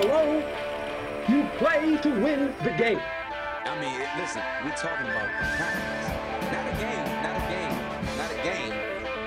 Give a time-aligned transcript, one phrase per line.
[0.00, 0.38] Hello?
[1.26, 3.00] You play to win the game.
[3.02, 5.26] I mean, listen, we're talking about
[5.58, 6.06] practice.
[6.54, 7.74] Not a game, not a game,
[8.14, 8.74] not a game.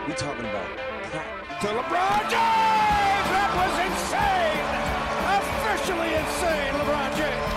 [0.08, 0.64] We're talking about
[1.12, 1.60] practice.
[1.60, 3.28] To LeBron James!
[3.36, 4.64] That was insane!
[5.44, 7.51] Officially insane, LeBron James!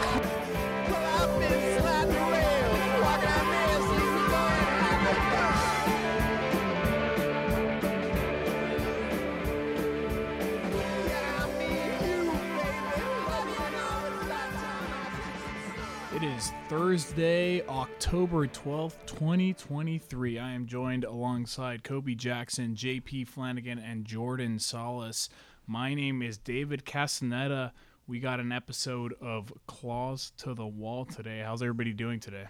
[16.79, 20.41] Thursday, October 12th, 2023.
[20.41, 25.29] I am joined alongside Koby Jackson, JP Flanagan, and Jordan Salas.
[25.69, 27.73] My name is David Castaneda.
[28.09, 31.45] We got an episode of Claws to the Wall today.
[31.47, 32.47] How's everybody doing today?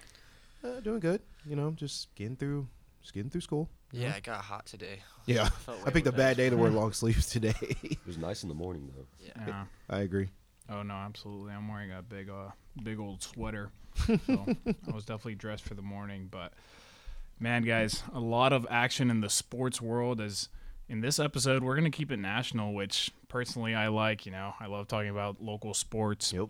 [0.65, 1.21] Uh, doing good.
[1.45, 2.67] You know, just getting through,
[3.03, 3.69] just getting through school.
[3.93, 5.01] Yeah, it got hot today.
[5.27, 6.35] Yeah, Felt I picked a bad better.
[6.37, 7.55] day to wear long sleeves today.
[7.83, 9.07] It was nice in the morning though.
[9.47, 9.65] Yeah.
[9.91, 10.29] I agree.
[10.69, 11.53] Oh no, absolutely.
[11.53, 12.51] I'm wearing a big, uh,
[12.83, 13.71] big old sweater,
[14.07, 16.29] so I was definitely dressed for the morning.
[16.31, 16.53] But
[17.39, 20.21] man, guys, a lot of action in the sports world.
[20.21, 20.49] As
[20.89, 24.25] in this episode, we're gonna keep it national, which personally I like.
[24.25, 26.33] You know, I love talking about local sports.
[26.33, 26.49] Yep.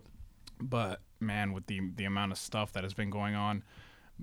[0.61, 3.63] But man, with the the amount of stuff that has been going on,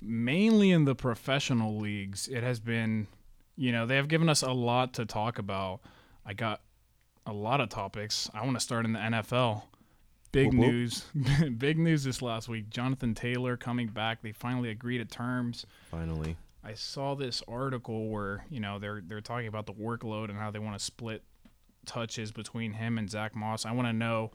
[0.01, 3.09] mainly in the professional leagues, it has been,
[3.57, 5.81] you know, they have given us a lot to talk about.
[6.25, 6.61] I got
[7.27, 8.31] a lot of topics.
[8.33, 9.63] I want to start in the NFL.
[10.33, 10.71] Big Whoop, whoop.
[10.71, 11.05] news,
[11.59, 12.71] big news this last week.
[12.71, 14.23] Jonathan Taylor coming back.
[14.23, 15.67] They finally agreed to terms.
[15.91, 16.37] Finally.
[16.65, 20.51] I saw this article where you know they're they're talking about the workload and how
[20.51, 21.23] they want to split
[21.87, 23.67] touches between him and Zach Moss.
[23.67, 24.31] I want to know,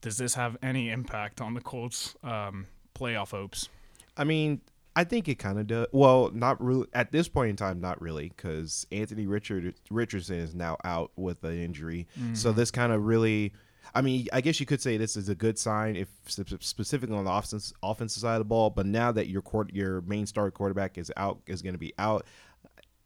[0.00, 3.68] does this have any impact on the Colts' um, playoff hopes?
[4.16, 4.60] I mean,
[4.96, 5.86] I think it kind of does.
[5.92, 6.86] Well, not really.
[6.92, 11.44] At this point in time, not really, because Anthony Richard Richardson is now out with
[11.44, 12.08] an injury.
[12.34, 13.54] So this kind of really.
[13.94, 17.24] I mean, I guess you could say this is a good sign if specifically on
[17.24, 18.70] the offense offensive side of the ball.
[18.70, 21.94] But now that your court, your main star quarterback is out, is going to be
[21.98, 22.26] out.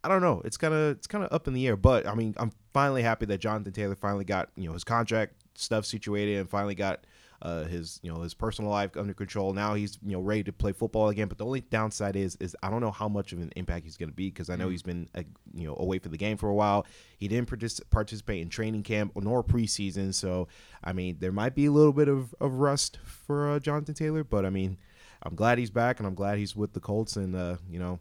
[0.04, 0.42] I don't know.
[0.44, 1.76] It's kind of it's kind of up in the air.
[1.76, 5.34] But I mean, I'm finally happy that Jonathan Taylor finally got you know his contract
[5.54, 7.06] stuff situated and finally got
[7.42, 9.52] uh, his you know his personal life under control.
[9.52, 11.26] Now he's you know ready to play football again.
[11.28, 13.96] But the only downside is is I don't know how much of an impact he's
[13.96, 16.36] going to be because I know he's been uh, you know away for the game
[16.36, 16.86] for a while.
[17.18, 20.14] He didn't partic- participate in training camp nor preseason.
[20.14, 20.46] So
[20.84, 24.22] I mean there might be a little bit of, of rust for uh, Jonathan Taylor.
[24.22, 24.78] But I mean
[25.24, 27.98] I'm glad he's back and I'm glad he's with the Colts and uh, you know.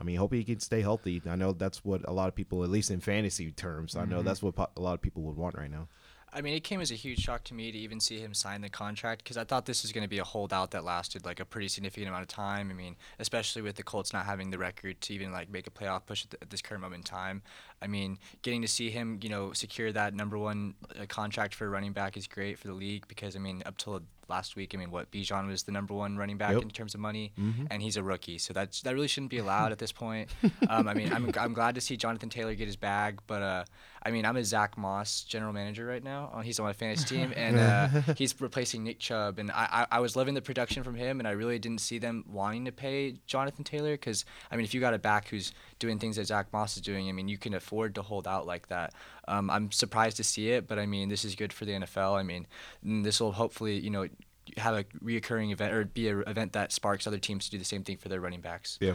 [0.00, 1.20] I mean, hope he can stay healthy.
[1.28, 4.22] I know that's what a lot of people, at least in fantasy terms, I know
[4.22, 5.88] that's what a lot of people would want right now.
[6.32, 8.60] I mean, it came as a huge shock to me to even see him sign
[8.60, 11.40] the contract because I thought this was going to be a holdout that lasted like
[11.40, 12.70] a pretty significant amount of time.
[12.70, 15.70] I mean, especially with the Colts not having the record to even like make a
[15.70, 17.42] playoff push at, th- at this current moment in time.
[17.80, 21.64] I mean, getting to see him, you know, secure that number one uh, contract for
[21.66, 24.74] a running back is great for the league because I mean, up till last week,
[24.74, 26.62] I mean, what Bijan was the number one running back Yep.
[26.62, 27.32] in terms of money,
[27.70, 30.28] and he's a rookie, so that's that really shouldn't be allowed at this point.
[30.68, 33.64] Um, I mean, I'm I'm glad to see Jonathan Taylor get his bag, but uh,
[34.02, 36.30] I mean, I'm a Zach Moss general manager right now.
[36.34, 39.38] Uh, He's on my fantasy team, and uh, he's replacing Nick Chubb.
[39.38, 41.98] And I, I, I was loving the production from him, and I really didn't see
[41.98, 45.52] them wanting to pay Jonathan Taylor because, I mean, if you got a back who's
[45.78, 48.46] doing things that Zach Moss is doing, I mean, you can afford to hold out
[48.46, 48.94] like that.
[49.26, 52.18] Um, I'm surprised to see it, but I mean, this is good for the NFL.
[52.18, 52.46] I mean,
[52.82, 54.08] this will hopefully, you know,
[54.56, 57.64] have a reoccurring event or be an event that sparks other teams to do the
[57.64, 58.78] same thing for their running backs.
[58.80, 58.94] Yeah.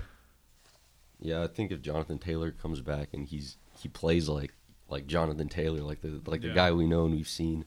[1.20, 4.54] Yeah, I think if Jonathan Taylor comes back and he's he plays like
[4.94, 6.50] like Jonathan Taylor, like the like Yeah.
[6.50, 7.66] the guy we know and we've seen,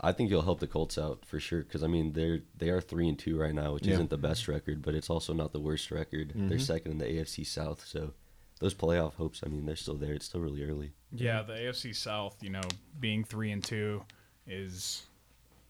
[0.00, 1.62] I think he'll help the Colts out for sure.
[1.62, 3.94] Because I mean they're they are three and two right now, which Yeah.
[3.94, 6.32] isn't the best record, but it's also not the worst record.
[6.34, 8.12] They're second in the AFC South, so
[8.60, 10.12] those playoff hopes, I mean, they're still there.
[10.14, 10.92] It's still really early.
[11.12, 12.60] Yeah, the AFC South, you know,
[12.98, 14.02] being three and two
[14.46, 15.04] is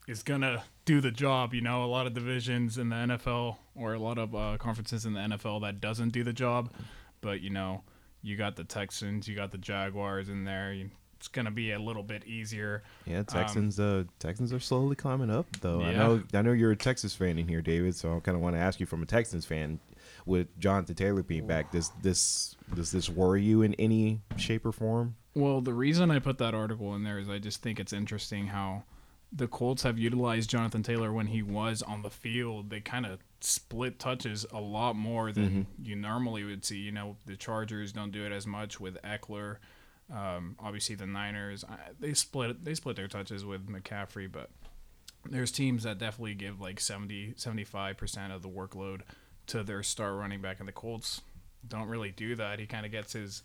[0.06, 1.52] is gonna do the job.
[1.52, 5.04] You know, a lot of divisions in the NFL or a lot of uh, conferences
[5.04, 6.72] in the NFL that doesn't do the job.
[7.20, 7.82] But you know,
[8.22, 10.72] you got the Texans, you got the Jaguars in there.
[10.72, 12.84] You, it's gonna be a little bit easier.
[13.04, 13.80] Yeah, Texans.
[13.80, 15.82] uh, Texans are slowly climbing up, though.
[15.82, 16.22] I know.
[16.32, 17.96] I know you're a Texas fan in here, David.
[17.96, 19.80] So I kind of want to ask you, from a Texans fan,
[20.26, 24.72] with Jonathan Taylor being back, does this does this worry you in any shape or
[24.72, 25.16] form?
[25.34, 28.48] Well, the reason I put that article in there is I just think it's interesting
[28.48, 28.84] how
[29.32, 32.70] the Colts have utilized Jonathan Taylor when he was on the field.
[32.70, 36.78] They kind of split touches a lot more than you normally would see.
[36.78, 39.56] You know, the Chargers don't do it as much with Ekeler.
[40.12, 44.50] Um, obviously, the Niners I, they split they split their touches with McCaffrey, but
[45.28, 49.00] there's teams that definitely give like 70 75% of the workload
[49.48, 51.20] to their star running back and the Colts
[51.66, 52.58] don't really do that.
[52.58, 53.42] He kind of gets his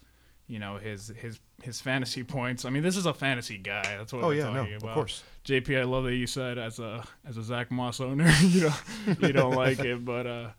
[0.48, 2.66] you know his his his fantasy points.
[2.66, 3.98] I mean, this is a fantasy guy.
[3.98, 4.96] That's what Oh, we're yeah, no, talking of about.
[4.96, 5.24] course.
[5.46, 8.74] JP, I love that you said as a as a Zach Moss owner, you know,
[9.22, 10.50] you don't like it, but uh,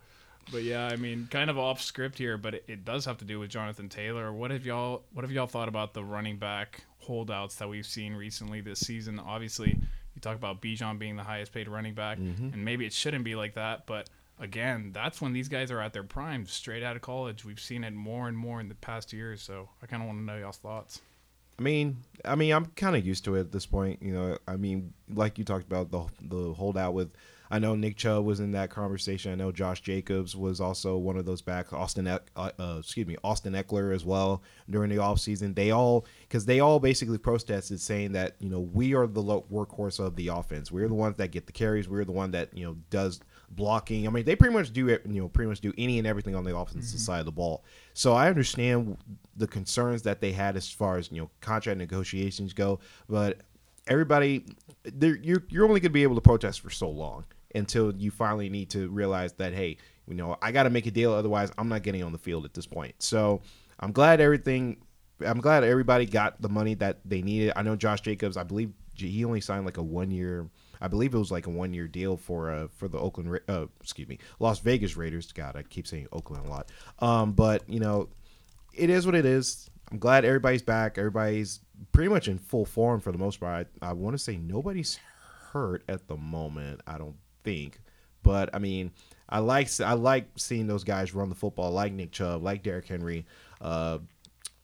[0.53, 3.25] but yeah, I mean, kind of off script here, but it, it does have to
[3.25, 4.33] do with Jonathan Taylor.
[4.33, 8.15] What have y'all What have y'all thought about the running back holdouts that we've seen
[8.15, 9.19] recently this season?
[9.19, 9.71] Obviously,
[10.15, 13.35] you talk about Bijan being the highest paid running back, and maybe it shouldn't be
[13.35, 14.09] like that, but
[14.39, 17.45] again, that's when these guys are at their prime, straight out of college.
[17.45, 20.19] We've seen it more and more in the past years, so I kind of want
[20.21, 21.01] to know y'all's thoughts.
[21.59, 24.03] I mean, I mean, I'm kind of used to it at this point.
[24.03, 27.11] You know, I mean, like you talked about the the holdout with.
[27.51, 29.31] I know Nick Chubb was in that conversation.
[29.31, 31.73] I know Josh Jacobs was also one of those backs.
[31.73, 35.55] Austin, uh, uh, excuse me, Austin Ekeler as well during the offseason.
[35.55, 40.01] They all because they all basically protested saying that you know we are the workhorse
[40.01, 40.73] of the offense.
[40.73, 41.89] We're the ones that get the carries.
[41.89, 43.21] We're the one that you know does
[43.55, 44.07] blocking.
[44.07, 45.03] I mean, they pretty much do it.
[45.07, 47.05] You know, pretty much do any and everything on the offensive mm-hmm.
[47.05, 47.65] side of the ball.
[47.93, 48.97] So I understand
[49.37, 53.41] the concerns that they had as far as you know contract negotiations go, but
[53.87, 54.45] everybody,
[55.01, 57.25] you're you're only going to be able to protest for so long
[57.55, 59.77] until you finally need to realize that hey,
[60.07, 62.45] you know, I got to make a deal, otherwise I'm not getting on the field
[62.45, 62.95] at this point.
[62.99, 63.43] So
[63.81, 64.79] I'm glad everything.
[65.25, 67.53] I'm glad everybody got the money that they needed.
[67.57, 68.37] I know Josh Jacobs.
[68.37, 70.49] I believe he only signed like a one year.
[70.81, 73.33] I believe it was like a one year deal for uh for the Oakland.
[73.33, 75.33] Ra- Uh, excuse me, Las Vegas Raiders.
[75.33, 76.71] God, I keep saying Oakland a lot.
[76.99, 78.09] Um, but you know,
[78.73, 79.71] it is what it is.
[79.91, 80.99] I'm glad everybody's back.
[80.99, 81.61] Everybody's
[81.93, 83.69] pretty much in full form for the most part.
[83.83, 84.99] I, I want to say nobody's
[85.53, 86.81] hurt at the moment.
[86.87, 87.81] I don't think,
[88.23, 88.91] but I mean,
[89.29, 92.89] I like I like seeing those guys run the football, like Nick Chubb, like Derrick
[92.89, 93.27] Henry,
[93.61, 93.99] uh,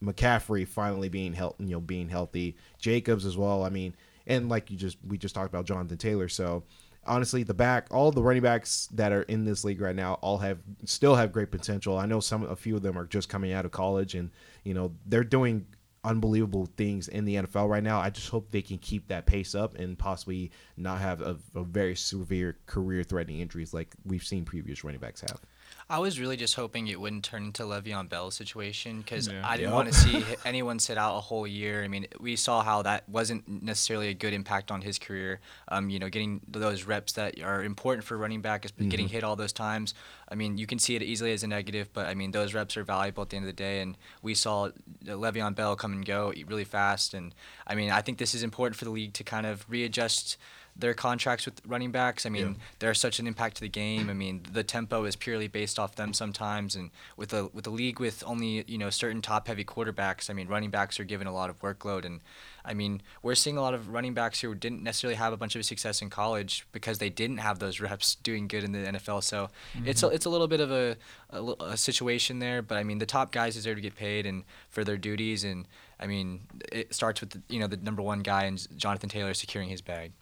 [0.03, 3.63] McCaffrey finally being healthy, you know, being healthy, Jacobs as well.
[3.63, 3.95] I mean,
[4.27, 6.29] and like you just we just talked about Jonathan Taylor.
[6.29, 6.65] So
[7.07, 10.39] honestly, the back, all the running backs that are in this league right now, all
[10.39, 11.99] have still have great potential.
[11.99, 14.31] I know some, a few of them are just coming out of college, and
[14.65, 15.67] you know they're doing
[16.03, 18.01] unbelievable things in the NFL right now.
[18.01, 21.63] I just hope they can keep that pace up and possibly not have a, a
[21.63, 25.41] very severe career-threatening injuries like we've seen previous running backs have.
[25.91, 29.43] I was really just hoping it wouldn't turn into Le'Veon Bell situation because Yeah.
[29.45, 29.75] I didn't Yep.
[29.75, 31.83] want to see anyone sit out a whole year.
[31.83, 35.41] I mean, we saw how that wasn't necessarily a good impact on his career.
[35.67, 39.25] Um, you know, getting those reps that are important for running back is getting hit
[39.25, 39.93] all those times.
[40.29, 42.77] I mean, you can see it easily as a negative, but I mean, those reps
[42.77, 43.81] are valuable at the end of the day.
[43.81, 44.71] And we saw
[45.05, 47.15] Le'Veon Bell come and go really fast.
[47.15, 47.35] And
[47.67, 50.37] I mean, I think this is important for the league to kind of readjust
[50.81, 52.27] their contracts with running backs.
[52.27, 54.11] I mean, they're such an impact to the game.
[54.11, 57.71] I mean, the tempo is purely based off them sometimes, and with a with a
[57.71, 61.27] league with only you know certain top heavy quarterbacks, I mean, running backs are given
[61.27, 62.21] a lot of workload, and
[62.65, 65.57] I mean, we're seeing a lot of running backs who didn't necessarily have a bunch
[65.57, 69.23] of success in college because they didn't have those reps doing good in the NFL.
[69.23, 69.89] So mm-hmm.
[69.89, 70.97] it's a, it's a little bit of a,
[71.31, 74.45] a, a situation there, but I mean, the top guys deserve to get paid and
[74.69, 75.67] for their duties, and
[75.99, 76.41] I mean,
[76.73, 79.83] it starts with the, you know the number one guy and Jonathan Taylor securing his
[79.83, 80.13] bag.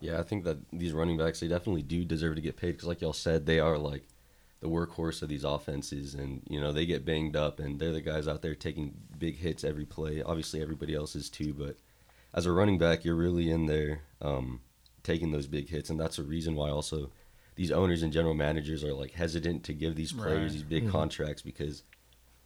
[0.00, 2.88] Yeah, I think that these running backs they definitely do deserve to get paid because,
[2.88, 4.06] like y'all said, they are like
[4.60, 8.00] the workhorse of these offenses, and you know they get banged up, and they're the
[8.00, 10.22] guys out there taking big hits every play.
[10.22, 11.76] Obviously, everybody else is too, but
[12.34, 14.60] as a running back, you're really in there um,
[15.02, 17.10] taking those big hits, and that's a reason why also
[17.56, 20.52] these owners and general managers are like hesitant to give these players Right.
[20.52, 21.82] these big contracts because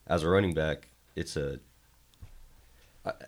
[0.06, 1.60] as a running back, it's a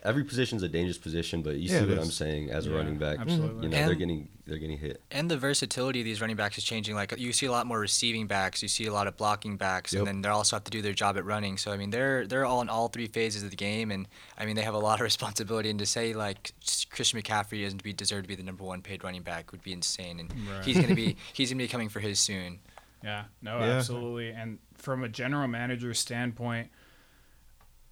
[0.02, 2.70] every position's a dangerous position, but you Yeah, see it what I'm saying as a
[2.72, 3.18] running back.
[3.18, 3.64] absolutely.
[3.64, 5.02] You know, they're getting they're getting hit.
[5.10, 6.94] And the versatility of these running backs is changing.
[6.94, 9.92] Like you see a lot more receiving backs, you see a lot of blocking backs,
[9.92, 10.00] Yep.
[10.00, 11.58] and then they also have to do their job at running.
[11.58, 14.06] So I mean, they're they're all in all three phases of the game, and
[14.38, 15.68] I mean they have a lot of responsibility.
[15.68, 16.52] And to say like
[16.90, 19.72] Christian McCaffrey doesn't be deserve to be the number one paid running back would be
[19.72, 20.20] insane.
[20.20, 20.64] And Right.
[20.64, 22.60] he's gonna be he's gonna be coming for his soon.
[23.04, 23.64] Yeah, no, Yeah.
[23.76, 24.30] absolutely.
[24.30, 26.70] And from a general manager standpoint,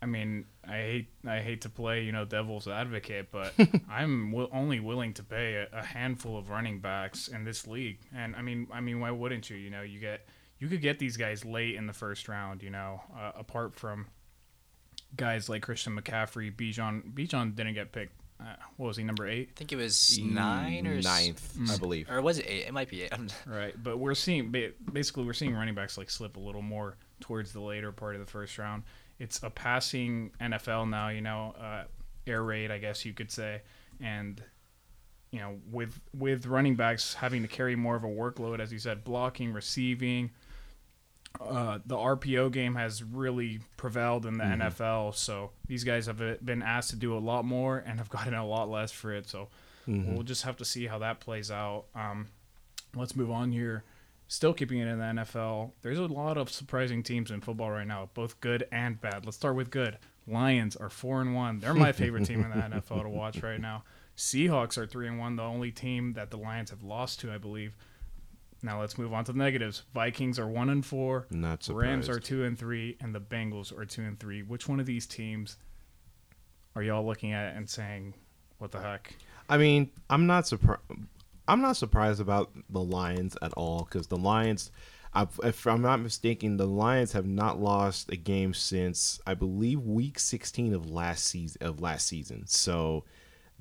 [0.04, 3.54] I mean, I hate I hate to play you know devil's advocate, but
[3.90, 8.00] I'm w- only willing to pay a, a handful of running backs in this league.
[8.14, 9.56] And I mean, I mean, why wouldn't you?
[9.56, 12.62] You know, you get you could get these guys late in the first round.
[12.62, 14.08] You know, uh, apart from
[15.16, 17.14] guys like Christian McCaffrey, Bijan.
[17.14, 18.12] Bijan didn't get picked.
[18.40, 19.50] Uh, what was he number eight?
[19.52, 22.10] I think it was nine or ninth, I believe.
[22.10, 22.66] or was it eight?
[22.66, 23.12] It might be eight.
[23.46, 24.52] Right, but we're seeing
[24.92, 28.20] basically we're seeing running backs like slip a little more towards the later part of
[28.20, 28.82] the first round.
[29.18, 31.84] It's a passing NFL now, you know, uh,
[32.26, 33.62] air raid, I guess you could say,
[34.00, 34.42] and
[35.30, 38.78] you know, with with running backs having to carry more of a workload, as you
[38.78, 40.30] said, blocking, receiving.
[41.40, 46.34] Uh, the RPO game has really prevailed in the NFL, so these guys have uh,
[46.44, 49.28] been asked to do a lot more and have gotten a lot less for it.
[49.28, 49.48] So
[50.14, 51.86] we'll just have to see how that plays out.
[51.96, 52.28] Um,
[52.94, 53.82] let's move on here.
[54.26, 55.72] Still keeping it in the NFL.
[55.82, 59.24] There's a lot of surprising teams in football right now, both good and bad.
[59.24, 59.98] Let's start with good.
[60.26, 61.60] Lions are four and one.
[61.60, 63.84] They're my favorite team in the NFL to watch right now.
[64.16, 67.38] Seahawks are three and one, the only team that the Lions have lost to, I
[67.38, 67.76] believe.
[68.62, 69.82] Now let's move on to the negatives.
[69.92, 71.26] Vikings are one and four.
[71.30, 71.86] Not surprised.
[71.86, 74.42] Rams are two and three, and the Bengals are two and three.
[74.42, 75.58] Which one of these teams
[76.74, 78.14] are y'all looking at and saying,
[78.58, 79.14] "What the heck"?
[79.50, 80.80] I mean, I'm not surprised.
[81.46, 84.70] I'm not surprised about the Lions at all because the Lions,
[85.12, 89.80] I- if I'm not mistaken, the Lions have not lost a game since I believe
[89.80, 91.62] Week 16 of last season.
[91.62, 93.04] Of last season, so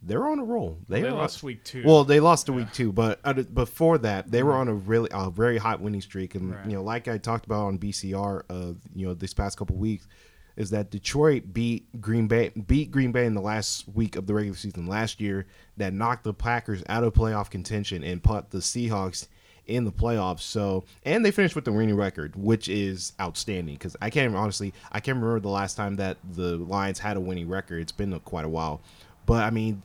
[0.06, 0.80] they're on a roll.
[0.90, 1.84] They, They lost week two.
[1.86, 5.10] Well, they lost the week two, but uh, before that, they were on a really
[5.14, 6.66] a very hot winning streak, and Right.
[6.66, 10.08] you know, like I talked about on BCR, uh, you know, this past couple weeks,
[10.56, 14.34] is that Detroit beat Green Bay beat Green Bay in the last week of the
[14.34, 15.46] regular season last year,
[15.78, 19.28] that knocked the Packers out of playoff contention and put the Seahawks
[19.66, 20.42] in the playoffs.
[20.42, 24.74] So, and they finished with the winning record, which is outstanding because I can't honestly,
[24.92, 27.82] I can't remember the last time that the Lions had a winning record.
[27.82, 28.82] It's been a, quite a while,
[29.26, 29.82] but I mean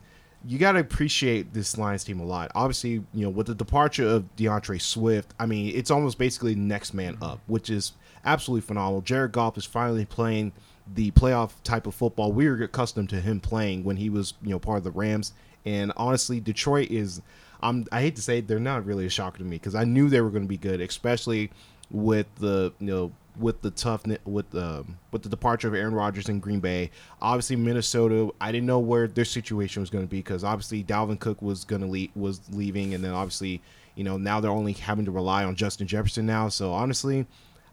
[0.46, 2.50] you got to appreciate this Lions team a lot.
[2.54, 6.94] Obviously, you know, with the departure of D'Andre Swift, I mean, it's almost basically next
[6.94, 7.92] man up, which is
[8.24, 9.00] absolutely phenomenal.
[9.00, 10.52] Jared Goff is finally playing
[10.94, 14.50] the playoff type of football we were accustomed to him playing when he was, you
[14.50, 15.32] know, part of the Rams.
[15.66, 17.20] And honestly, Detroit is,
[17.62, 19.84] I'm, I hate to say it, they're not really a shocker to me because I
[19.84, 21.50] knew they were going to be good, especially
[21.90, 26.28] with the, you know, with the tough with the with the departure of Aaron Rodgers
[26.28, 26.90] in Green Bay.
[27.22, 31.20] Obviously Minnesota, I didn't know where their situation was going to be because obviously Dalvin
[31.20, 33.62] Cook was going to leave was leaving and then obviously,
[33.94, 36.48] you know, now they're only having to rely on Justin Jefferson now.
[36.48, 37.26] So honestly,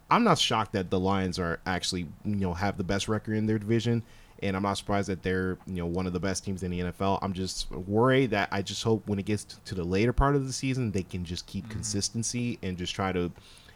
[0.09, 3.45] I'm not shocked that the Lions are actually, you know, have the best record in
[3.45, 4.03] their division
[4.43, 6.79] and I'm not surprised that they're, you know, one of the best teams in the
[6.81, 7.19] NFL.
[7.21, 10.45] I'm just worried that I just hope when it gets to the later part of
[10.45, 13.31] the season, they can just keep consistency and just try to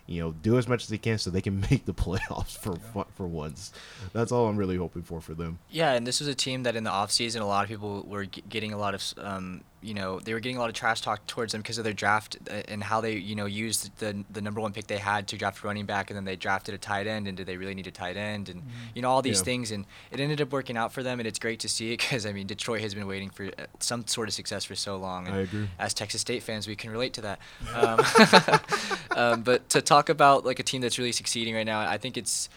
[0.06, 2.76] you know, do as much as they can so they can make the playoffs for
[2.76, 3.72] fu- for once.
[4.12, 5.60] That's all I'm really hoping for for them.
[5.70, 8.26] Yeah, and this was a team that in the offseason, a lot of people were
[8.26, 11.02] g- getting a lot of, um, you know, they were getting a lot of trash
[11.02, 14.24] talk towards them because of their draft uh, and how they, you know, used the
[14.30, 16.78] the number one pick they had to draft running back, and then they drafted a
[16.78, 19.38] tight end, and did they really need a tight end, and you know all these
[19.40, 19.44] Yeah.
[19.44, 22.00] things, and it ended up working out for them, and it's great to see it
[22.00, 24.98] because I mean Detroit has been waiting for uh, some sort of success for so
[24.98, 25.28] long.
[25.28, 25.70] And I agree.
[25.80, 27.40] As Texas State fans, we can relate to that.
[27.74, 28.00] Um,
[29.12, 32.18] um, but to talk about like a team that's really succeeding right now, I think
[32.18, 32.50] it's.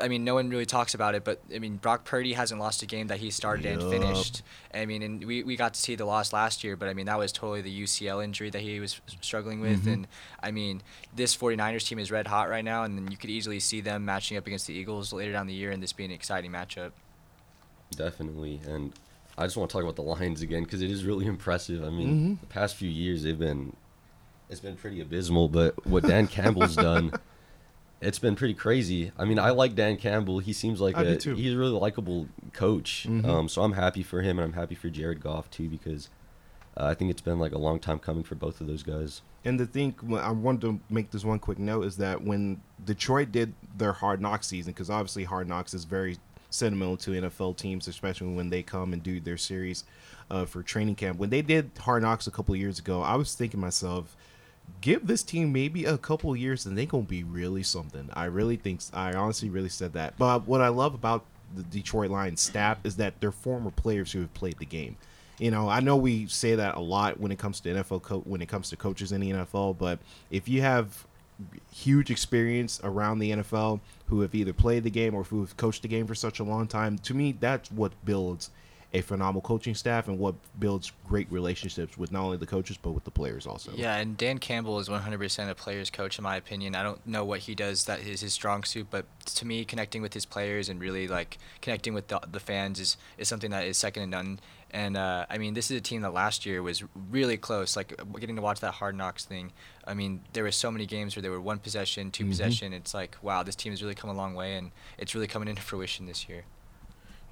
[0.00, 2.82] I mean, no one really talks about it, but I mean, Brock Purdy hasn't lost
[2.82, 4.42] a game that he started and finished.
[4.72, 7.06] I mean, and we, we got to see the loss last year, but I mean,
[7.06, 9.80] that was totally the UCL injury that he was struggling with.
[9.80, 9.92] Mm-hmm.
[9.92, 10.08] And
[10.40, 10.82] I mean,
[11.14, 14.36] this 49ers team is red hot right now, and you could easily see them matching
[14.36, 16.92] up against the Eagles later down the year and this being an exciting matchup.
[17.90, 18.92] Definitely, and
[19.36, 21.82] I just want to talk about the Lions again because it is really impressive.
[21.82, 23.74] I mean, the past few years they've been,
[24.48, 25.48] it's been pretty abysmal.
[25.48, 27.12] But what Dan Campbell's done,
[28.02, 29.12] it's been pretty crazy.
[29.16, 30.40] I mean, I like Dan Campbell.
[30.40, 33.06] He seems like I a he's a really likable coach.
[33.06, 36.10] Um, so I'm happy for him, and I'm happy for Jared Goff too because
[36.76, 39.22] uh, I think it's been like a long time coming for both of those guys.
[39.44, 43.32] And the thing I wanted to make this one quick note is that when Detroit
[43.32, 46.18] did their Hard Knocks season, because obviously Hard Knocks is very
[46.50, 49.84] sentimental to NFL teams, especially when they come and do their series
[50.30, 51.18] uh, for training camp.
[51.18, 54.16] When they did Hard Knocks a couple years ago, I was thinking to myself,
[54.80, 58.10] give this team maybe a couple years and they gonna be really something.
[58.12, 60.18] I really think I honestly really said that.
[60.18, 61.24] But what I love about
[61.54, 64.96] the Detroit Lions staff is that they're former players who have played the game.
[65.38, 68.20] You know, I know we say that a lot when it comes to NFL co-
[68.20, 69.98] when it comes to coaches in the NFL, but
[70.30, 71.06] if you have
[71.72, 75.82] huge experience around the NFL who have either played the game or who have coached
[75.82, 78.50] the game for such a long time, to me that's what builds
[78.94, 82.90] a phenomenal coaching staff and what builds great relationships with not only the coaches but
[82.90, 83.72] with the players also.
[83.74, 86.74] Yeah, and Dan Campbell is 100% a player's coach in my opinion.
[86.74, 90.02] I don't know what he does that is his strong suit, but to me, connecting
[90.02, 93.64] with his players and really like connecting with the, the fans is, is something that
[93.64, 94.40] is second to none.
[94.72, 97.76] And uh, I mean, this is a team that last year was really close.
[97.76, 99.52] Like getting to watch that Hard Knocks thing.
[99.86, 102.72] I mean, there were so many games where they were one possession, 2 possession.
[102.72, 105.48] It's like, wow, this team has really come a long way, and it's really coming
[105.48, 106.44] into fruition this year.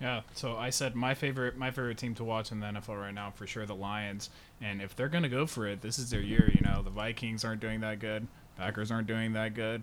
[0.00, 3.12] Yeah, so I said my favorite my favorite team to watch in the NFL right
[3.14, 4.30] now for sure the Lions.
[4.60, 6.50] And if they're gonna go for it, this is their year.
[6.54, 8.26] You know, the Vikings aren't doing that good,
[8.56, 9.82] Packers aren't doing that good.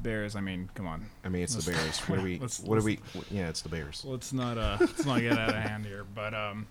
[0.00, 1.06] Bears, I mean, come on.
[1.24, 1.98] I mean, it's the Bears.
[2.08, 2.38] What are we?
[2.38, 2.86] Let's- what are let's-
[3.30, 3.36] we?
[3.36, 4.04] Yeah, it's the Bears.
[4.06, 6.04] Let's not uh let's not get out of hand here.
[6.14, 6.66] But um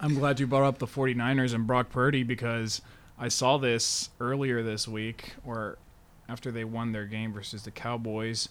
[0.00, 2.82] I'm glad you brought up the 49ers and Brock Purdy because
[3.18, 5.78] I saw this earlier this week or
[6.28, 8.48] after they won their game versus the Cowboys.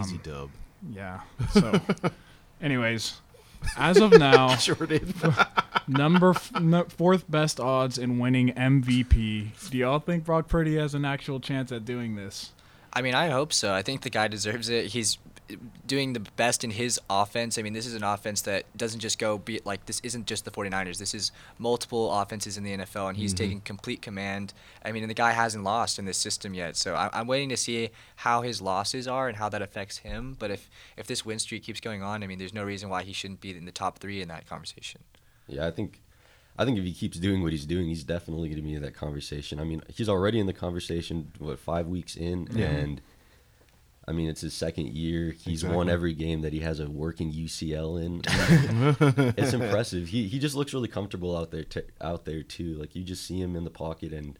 [0.00, 0.50] Easy Um, dub.
[0.92, 1.20] Yeah.
[1.52, 1.80] So
[2.60, 3.20] anyways,
[3.76, 5.14] as of now, Sure did.
[5.88, 9.70] number f- no, fourth best odds in winning MVP.
[9.70, 12.52] Do y'all think Brock Purdy has an actual chance at doing this?
[12.92, 13.72] I mean, I hope so.
[13.72, 14.86] I think the guy deserves it.
[14.86, 15.18] He's
[15.86, 17.58] doing the best in his offense.
[17.58, 20.44] I mean, this is an offense that doesn't just go be like this isn't just
[20.44, 20.98] the 49ers.
[20.98, 23.44] This is multiple offenses in the NFL, and he's mm-hmm.
[23.44, 24.52] taking complete command.
[24.84, 26.76] I mean, and the guy hasn't lost in this system yet.
[26.76, 30.36] So I, I'm waiting to see how his losses are and how that affects him.
[30.38, 33.02] But if if this win streak keeps going on, I mean, there's no reason why
[33.02, 35.02] he shouldn't be in the top three in that conversation.
[35.48, 36.00] Yeah, I think
[36.58, 38.82] I think if he keeps doing what he's doing, he's definitely going to be in
[38.82, 39.60] that conversation.
[39.60, 41.32] I mean, he's already in the conversation.
[41.38, 43.00] What five weeks in, and
[44.10, 45.30] I mean, it's his second year.
[45.30, 48.22] He's won every game that he has a working UCL in.
[49.38, 50.08] it's impressive.
[50.08, 52.74] He he just looks really comfortable out there t- out there too.
[52.74, 54.36] Like you just see him in the pocket and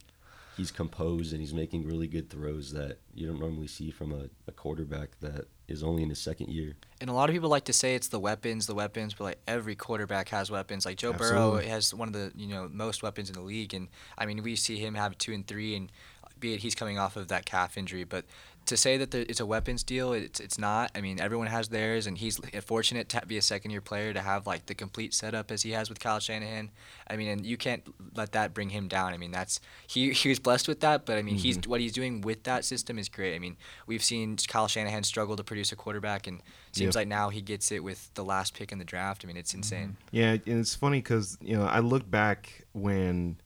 [0.57, 4.29] he's composed and he's making really good throws that you don't normally see from a,
[4.49, 6.75] a quarterback that is only in his second year.
[7.01, 9.39] And a lot of people like to say it's the weapons, the weapons, but like
[9.47, 10.85] every quarterback has weapons.
[10.85, 11.63] Like Joe Absolutely.
[11.63, 13.87] Burrow has one of the you know most weapons in the league, and
[14.19, 15.93] I mean we see him have two and three, and
[16.41, 18.25] be it he's coming off of that calf injury, but
[18.67, 20.91] to say that it's a weapons deal, it's it's not.
[20.95, 24.21] I mean everyone has theirs, and he's fortunate to be a second year player to
[24.21, 26.71] have like the complete setup as he has with Kyle Shanahan.
[27.09, 27.83] I mean, and you can't
[28.15, 29.13] let that bring him down.
[29.13, 31.71] I mean that's he he was blessed with that, but I mean he's mm-hmm.
[31.71, 33.35] what he's doing with that system is great.
[33.35, 36.95] I mean we've seen Kyle Shanahan struggle to produce a quarterback, and seems Yep.
[36.95, 39.25] like now he gets it with the last pick in the draft.
[39.25, 39.89] I mean, it's insane.
[39.89, 40.17] Mm-hmm.
[40.17, 43.39] Yeah, and it's funny because you know I look back when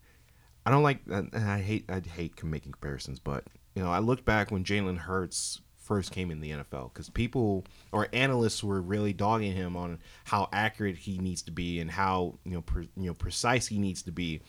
[0.66, 3.44] I don't like and I hate I hate making comparisons, but
[3.74, 7.64] you know I look back when Jalen Hurts first came in the NFL because people
[7.92, 12.38] or analysts were really dogging him on how accurate he needs to be and how
[12.44, 14.40] you know pre, you know precise he needs to be,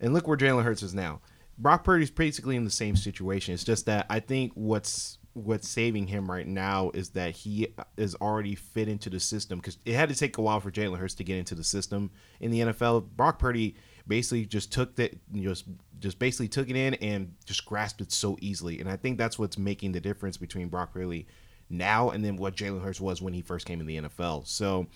[0.00, 1.20] and look where Jalen Hurts is now.
[1.58, 3.54] Brock Purdy's basically in the same situation.
[3.54, 7.68] It's just that I think what's what's saving him right now is that he
[7.98, 10.98] is already fit into the system because it had to take a while for Jalen
[10.98, 13.08] Hurts to get into the system in the NFL.
[13.16, 15.64] Brock Purdy basically just took that just
[15.98, 18.80] just basically took it in and just grasped it so easily.
[18.80, 21.26] And I think that's what's making the difference between Brock Purdy
[21.68, 24.46] now and then what Jalen Hurts was when he first came in the NFL.
[24.46, 24.86] So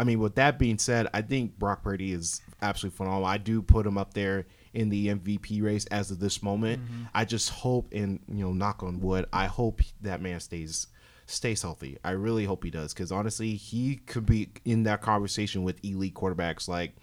[0.00, 3.26] I mean, with that being said, I think Brock Purdy is absolutely phenomenal.
[3.26, 6.82] I do put him up there in the MVP race as of this moment.
[6.82, 7.04] Mm-hmm.
[7.14, 10.86] I just hope, and you know, knock on wood, I hope that man stays
[11.26, 11.98] stays healthy.
[12.04, 16.14] I really hope he does, because honestly, he could be in that conversation with elite
[16.14, 16.94] quarterbacks like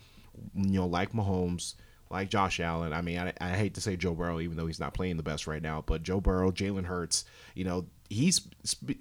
[0.56, 1.76] you know, like Mahomes,
[2.10, 2.94] like Josh Allen.
[2.94, 5.24] I mean, I, I hate to say Joe Burrow, even though he's not playing the
[5.24, 8.40] best right now, but Joe Burrow, Jalen Hurts, you know, he's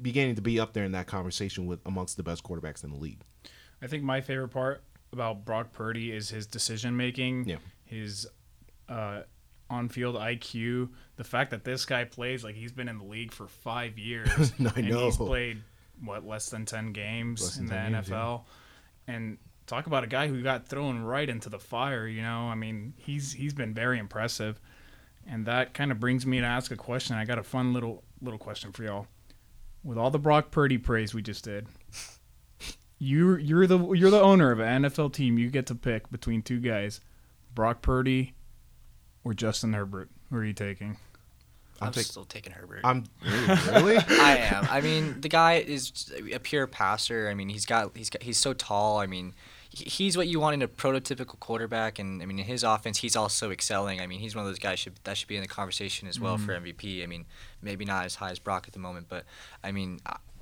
[0.03, 2.97] beginning to be up there in that conversation with amongst the best quarterbacks in the
[2.97, 3.20] league.
[3.83, 7.57] I think my favorite part about Brock Purdy is his decision making, Yeah.
[7.85, 8.27] his
[8.88, 9.23] uh,
[9.70, 13.33] on field IQ, the fact that this guy plays like he's been in the league
[13.33, 14.29] for five years.
[14.61, 15.05] I and know.
[15.07, 15.62] He's played,
[16.03, 18.42] what, less than 10 games Less in the 10 games, NFL.
[19.07, 22.48] And talk about a guy who got thrown right into the fire, you know?
[22.48, 24.61] I mean, he's he's been very impressive.
[25.27, 27.16] And that kind of brings me to ask a question.
[27.16, 29.07] I got a fun little little question for y'all.
[29.83, 31.66] With all the Brock Purdy praise we just did,
[32.98, 35.38] you're you're the you're the owner of an NFL team.
[35.38, 37.00] You get to pick between two guys,
[37.55, 38.35] Brock Purdy
[39.24, 40.11] or Justin Herbert.
[40.31, 40.96] Who are you taking?
[41.81, 42.81] I'm, take- still taking Herbert.
[42.85, 43.05] I'm
[43.72, 43.96] really.
[43.98, 44.66] I am.
[44.70, 47.29] I mean, the guy is a pure passer.
[47.29, 48.98] I mean, he's got he's got he's so tall.
[49.00, 49.33] I mean, he-
[49.75, 51.99] he's what you want in a prototypical quarterback.
[51.99, 54.01] And I mean, in his offense, he's also excelling.
[54.01, 56.21] I mean, he's one of those guys should that should be in the conversation as
[56.21, 57.03] well for MVP.
[57.03, 57.27] I mean,
[57.61, 59.25] maybe not as high as Brock at the moment, but
[59.63, 60.01] I mean,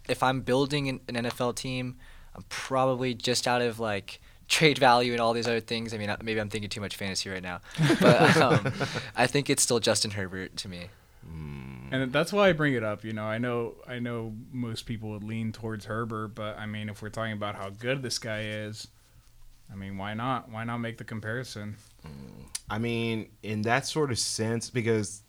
[0.09, 1.97] if I'm building an, an NFL team,
[2.35, 5.95] I'm probably just out of like trade value and all these other things.
[5.95, 7.61] I mean, maybe I'm thinking too much fantasy right now,
[8.01, 8.73] but um,
[9.16, 10.88] I think it's still Justin Herbert to me.
[11.92, 13.05] And that's why I bring it up.
[13.05, 16.88] You know, I know I know most people would lean towards Herbert, but I mean,
[16.88, 18.88] if we're talking about how good this guy is,
[19.72, 20.50] I mean, why not?
[20.50, 21.76] Why not make the comparison?
[22.68, 25.22] I mean, in that sort of sense, because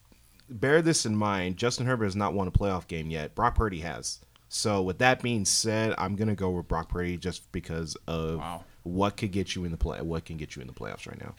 [0.50, 3.36] bear this in mind, Justin Herbert has not won a playoff game yet.
[3.36, 4.20] Brock Purdy has.
[4.50, 8.64] So with that being said, I'm gonna go with Brock Purdy just because of Wow.
[8.84, 11.20] what could get you in the play, what can get you in the playoffs right
[11.20, 11.34] now.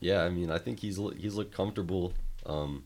[0.00, 2.12] Yeah, I mean, I think he's he's looked comfortable.
[2.46, 2.84] Um,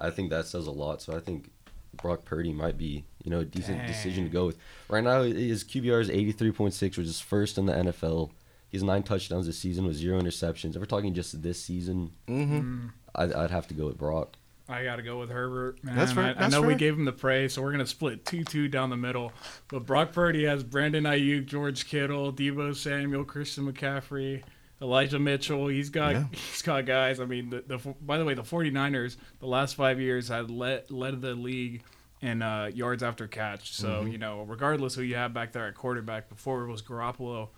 [0.00, 1.00] I think that says a lot.
[1.00, 1.50] So I think
[1.94, 4.58] Brock Purdy might be, you know, a decent decision to go with.
[4.88, 8.30] Right now, his QBR is 83.6, which is first in the NFL.
[8.70, 10.70] He has nine touchdowns this season with zero interceptions.
[10.74, 12.88] If we're talking just this season, Mm-hmm.
[13.14, 14.36] I'd, I'd have to go with Brock.
[14.68, 15.82] I got to go with Herbert.
[15.82, 15.96] Man.
[15.96, 18.26] That's fair, I, I that's know we gave him the praise, so we're gonna split
[18.26, 19.32] two-two down the middle.
[19.68, 24.42] But Brock Purdy has Brandon Aiyuk, George Kittle, Deebo Samuel, Christian McCaffrey,
[24.82, 25.68] Elijah Mitchell.
[25.68, 26.24] He's got Yeah.
[26.32, 27.18] he's got guys.
[27.18, 30.90] I mean, the, the by the way, the 49ers the last five years had led
[30.90, 31.82] led the league
[32.20, 33.72] in uh, yards after catch.
[33.72, 34.08] So Mm-hmm.
[34.12, 37.48] you know, regardless who you have back there at quarterback, before it was Garoppolo,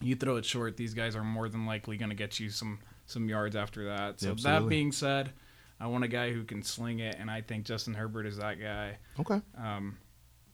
[0.00, 0.76] you throw it short.
[0.76, 4.20] These guys are more than likely going to get you some some yards after that.
[4.20, 5.32] So that being said,
[5.80, 8.60] I want a guy who can sling it, and I think Justin Herbert is that
[8.60, 8.98] guy.
[9.18, 9.40] Okay.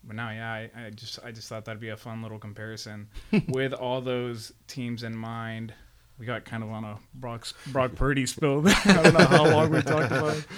[0.05, 3.09] but now, yeah, I, I just I just thought that'd be a fun little comparison
[3.49, 5.75] with all those teams in mind.
[6.19, 8.63] We got kind of on a Brock's, Brock Purdy spill.
[8.67, 10.37] I don't know how long we talked about.
[10.37, 10.47] it.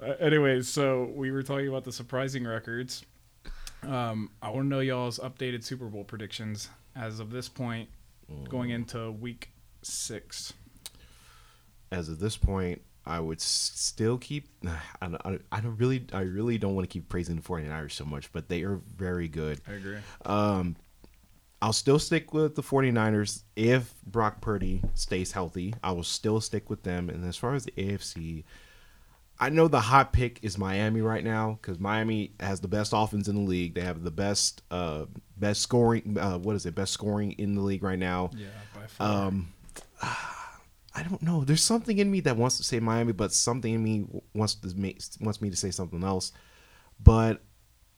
[0.00, 3.04] Uh, anyways, so we were talking about the surprising records.
[3.82, 7.88] Um, I want to know y'all's updated Super Bowl predictions as of this point,
[8.48, 9.50] going into Week
[9.82, 10.52] Six.
[11.90, 14.48] As of this point, I would still keep.
[14.66, 17.42] I don't, I don't- I don't really, I really don't want to keep praising the
[17.42, 19.60] 49ers so much, but they are very good.
[19.66, 19.96] I agree.
[20.26, 20.76] Um,
[21.60, 25.74] I'll still stick with the 49ers if Brock Purdy stays healthy.
[25.82, 27.08] I will still stick with them.
[27.10, 28.44] And as far as the AFC,
[29.40, 33.26] I know the hot pick is Miami right now because Miami has the best offense
[33.26, 33.74] in the league.
[33.74, 35.06] They have the best, uh,
[35.40, 36.16] best scoring.
[36.18, 36.74] Uh, what is it?
[36.74, 38.30] Best scoring in the league right now.
[38.34, 39.26] Yeah, by far.
[39.26, 39.52] Um,
[40.02, 41.44] I don't know.
[41.44, 44.74] There's something in me that wants to say Miami, but something in me wants to
[44.76, 46.32] make wants me to say something else.
[47.02, 47.42] But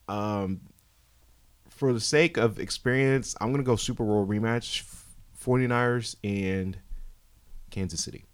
[0.09, 0.61] um,
[1.69, 4.85] for the sake of experience, I'm gonna go Super Bowl rematch,
[5.43, 6.77] 49ers and
[7.71, 8.27] Kansas City.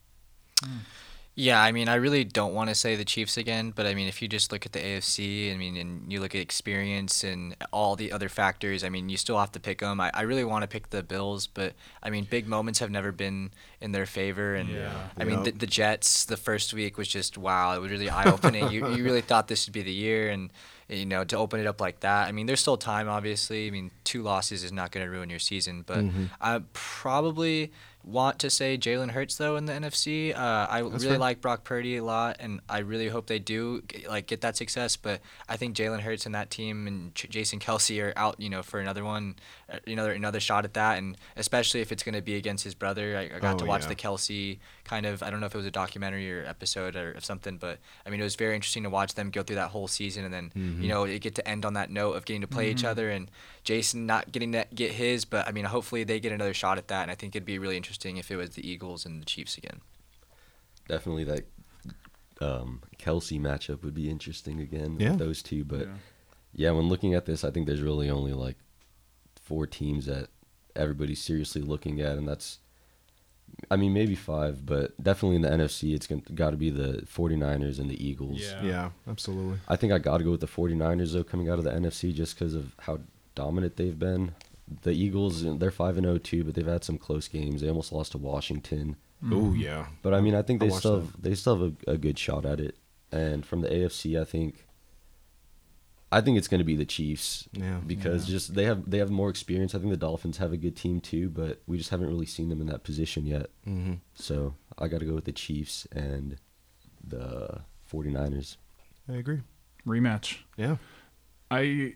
[1.39, 4.09] Yeah, I mean, I really don't want to say the Chiefs again, but I mean,
[4.09, 7.55] if you just look at the AFC, I mean, and you look at experience and
[7.75, 10.01] all the other factors, I mean, you still have to pick them.
[10.01, 13.13] I, I really want to pick the Bills, but I mean, big moments have never
[13.13, 13.51] been
[13.83, 14.55] in their favor.
[14.55, 15.09] And Yeah.
[15.19, 15.59] I mean, the, Yep.
[15.59, 17.75] the Jets, the first week was just wow.
[17.75, 18.71] It was really eye opening.
[18.71, 20.51] you, you really thought this would be the year, and
[20.89, 22.29] you know, to open it up like that.
[22.29, 23.67] I mean, there's still time, obviously.
[23.67, 26.27] I mean, two losses is not going to ruin your season, but mm-hmm.
[26.41, 27.73] I probably
[28.07, 30.33] want to say Jalen Hurts though in the NFC.
[30.35, 30.39] Uh,
[30.71, 31.19] I really fair.
[31.19, 34.97] like Brock Purdy a lot, and I really hope they do like get that success.
[34.97, 38.49] But I think Jalen Hurts and that team and Ch- Jason Kelce are out, you
[38.49, 39.35] know, for another one,
[39.71, 42.75] uh, another another shot at that, and especially if it's going to be against his
[42.75, 43.17] brother.
[43.19, 43.89] I, I got Oh, to watch yeah.
[43.89, 45.23] the Kelce kind of.
[45.23, 48.11] I don't know if it was a documentary or episode or, or something, but I
[48.11, 50.51] mean, it was very interesting to watch them go through that whole season, and then
[50.57, 50.83] Mm-hmm.
[50.83, 53.11] you know it get to end on that note of getting to play each other
[53.11, 53.31] and
[53.65, 55.25] Jason not getting to get his.
[55.25, 57.59] But I mean, hopefully they get another shot at that, and I think it'd be
[57.59, 59.81] really interesting if it was the Eagles and the Chiefs again.
[60.89, 61.45] Definitely that
[62.41, 65.11] um, Kelce matchup would be interesting again Yeah.
[65.11, 65.65] with those two.
[65.65, 65.95] But Yeah.
[66.55, 66.71] yeah.
[66.73, 68.57] when looking at this, I think there's really only like
[69.43, 70.29] four teams that
[70.75, 72.59] everybody's seriously looking at, and that's,
[73.71, 77.79] I mean, maybe five, but definitely in the NFC, it's got to be the 49ers
[77.79, 78.41] and the Eagles.
[78.41, 78.63] Yeah.
[78.63, 79.59] Yeah, absolutely.
[79.67, 82.15] I think I got to go with the 49ers though coming out of the NFC
[82.15, 83.01] just because of how
[83.35, 84.35] dominant they've been.
[84.83, 87.61] The Eagles, they're 5 and 0 too, but they've had some close games.
[87.61, 88.97] They almost lost to Washington.
[89.31, 91.93] Oh yeah, But I mean, I think they watched still have, they still have a,
[91.93, 92.77] a good shot at it.
[93.11, 94.66] And from the AFC, I think
[96.13, 97.81] I think it's going to be the Chiefs Yeah.
[97.87, 99.75] because just they have they have more experience.
[99.75, 102.49] I think the Dolphins have a good team too, but we just haven't really seen
[102.49, 103.47] them in that position yet.
[103.65, 106.37] hmm So I got to go with the Chiefs and
[107.07, 108.57] the 49ers.
[109.09, 109.41] I agree.
[109.87, 110.39] Rematch.
[110.57, 110.77] Yeah.
[111.51, 111.95] I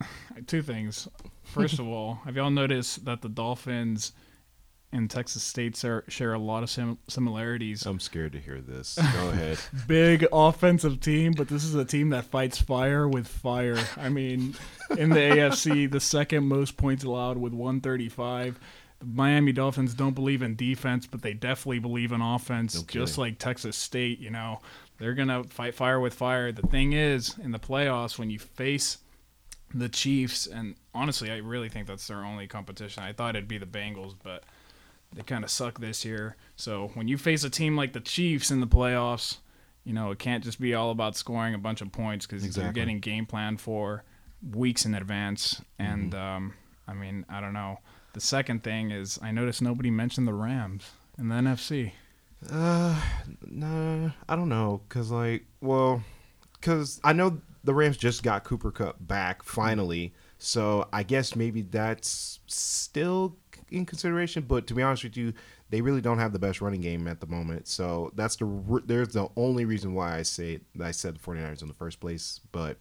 [0.46, 1.08] two things.
[1.44, 4.12] First of all, have y'all noticed that the Dolphins
[4.94, 7.84] and Texas State share, share a lot of sim- similarities?
[7.84, 8.94] I'm scared to hear this.
[9.14, 9.58] Go ahead.
[9.86, 13.78] Big offensive team, but this is a team that fights fire with fire.
[13.96, 14.54] I mean,
[14.96, 18.58] in the AFC, the second most points allowed with 135.
[19.00, 23.18] The Miami Dolphins don't believe in defense, but they definitely believe in offense, No just
[23.18, 24.20] like Texas State.
[24.20, 24.60] You know,
[24.98, 26.52] they're gonna fight fire with fire.
[26.52, 28.98] The thing is, in the playoffs, when you face
[29.74, 33.02] the Chiefs, and honestly, I really think that's their only competition.
[33.02, 34.44] I thought it'd be the Bengals, but
[35.14, 36.36] they kind of suck this year.
[36.56, 39.38] So when you face a team like the Chiefs in the playoffs,
[39.84, 42.72] you know it can't just be all about scoring a bunch of points because you're
[42.72, 44.02] getting game plan for
[44.52, 45.62] weeks in advance.
[45.78, 46.54] And um,
[46.86, 47.78] I mean, I don't know.
[48.12, 51.92] The second thing is I noticed nobody mentioned the Rams in the NFC.
[52.50, 53.00] Uh,
[53.46, 56.02] nah, I don't know, cause like, well,
[56.60, 61.62] cause I know the Rams just got Cooper Kupp back finally, so I guess maybe
[61.62, 63.36] that's still
[63.74, 64.44] in consideration.
[64.46, 65.32] But to be honest with you,
[65.70, 69.08] they really don't have the best running game at the moment, so that's the there's
[69.08, 72.40] the only reason why I say I said the 49ers in the first place.
[72.52, 72.76] But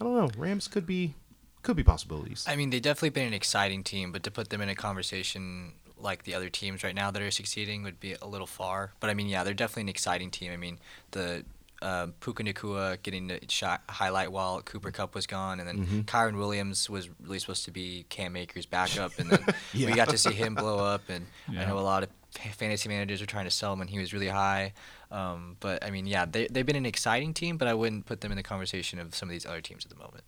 [0.00, 1.14] I don't know, Rams could be
[1.62, 2.44] could be possibilities.
[2.48, 5.72] I mean, they've definitely been an exciting team, but to put them in a conversation
[5.96, 8.92] like the other teams right now that are succeeding would be a little far.
[9.00, 10.52] But I mean, yeah, they're definitely an exciting team.
[10.52, 10.78] I mean,
[11.12, 11.44] the
[11.82, 16.36] uh, Puka Nacua getting the shot highlight while Cooper Kupp was gone, and then Kyren
[16.36, 20.32] Williams was really supposed to be Cam Akers' backup, and then we got to see
[20.32, 21.02] him blow up.
[21.08, 22.08] And I know a lot of
[22.54, 24.72] fantasy managers are trying to sell him when he was really high.
[25.10, 28.20] Um, but I mean, yeah, they they've been an exciting team, but I wouldn't put
[28.20, 30.24] them in the conversation of some of these other teams at the moment.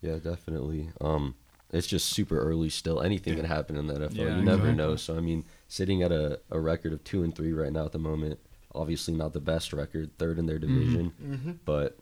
[0.00, 0.90] Yeah, definitely.
[1.00, 1.34] Um,
[1.72, 3.00] it's just super early still.
[3.00, 4.14] Anything can happen in the NFL.
[4.14, 4.96] Yeah, you never know.
[4.96, 7.92] So I mean, sitting at a, a record of two and three right now at
[7.92, 8.38] the moment,
[8.74, 11.98] obviously not the best record, third in their division, but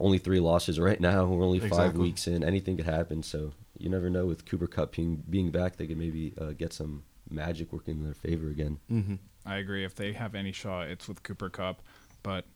[0.00, 1.24] only three losses right now.
[1.26, 2.00] We're only five Exactly.
[2.02, 2.42] weeks in.
[2.44, 3.22] Anything could happen.
[3.22, 4.26] So you never know.
[4.26, 8.04] With Cooper Kupp being, being back, they could maybe uh, get some magic working in
[8.04, 8.78] their favor again.
[8.90, 9.14] Mm-hmm.
[9.46, 9.84] I agree.
[9.84, 11.82] If they have any shot, it's with Cooper Kupp.
[12.22, 12.46] But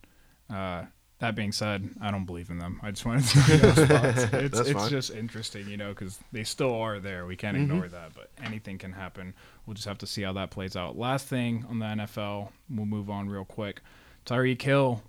[0.49, 0.83] uh,
[1.19, 2.79] that being said, I don't believe in them.
[2.83, 4.23] I just wanted to throw those thoughts.
[4.23, 4.89] It's, That's it's fine.
[4.89, 7.25] just interesting, you know, because they still are there.
[7.25, 7.71] We can't Mm-hmm.
[7.71, 8.13] ignore that.
[8.13, 9.33] But anything can happen.
[9.65, 10.97] We'll just have to see how that plays out.
[10.97, 13.81] Last thing on the NFL, we'll move on real quick.
[14.27, 15.01] Tyreek Hill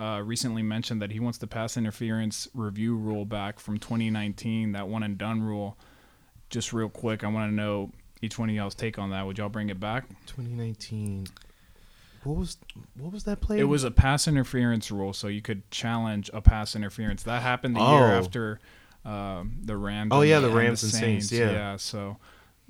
[0.00, 4.88] uh, recently mentioned that he wants the pass interference review rule back from 2019, that
[4.88, 5.76] one and done rule.
[6.48, 7.90] Just real quick, I want to know
[8.22, 9.26] each one of y'all's take on that.
[9.26, 10.08] Would y'all bring it back?
[10.26, 11.26] 2019.
[12.24, 12.56] What was
[12.98, 13.58] what was that play?
[13.58, 17.22] It was a pass interference rule, so you could challenge a pass interference.
[17.24, 18.18] That happened the year Oh.
[18.18, 18.60] after
[19.04, 20.10] um, the Rams.
[20.12, 21.50] Oh, and yeah, the Rams and Saints, yeah.
[21.50, 21.76] yeah.
[21.76, 22.18] So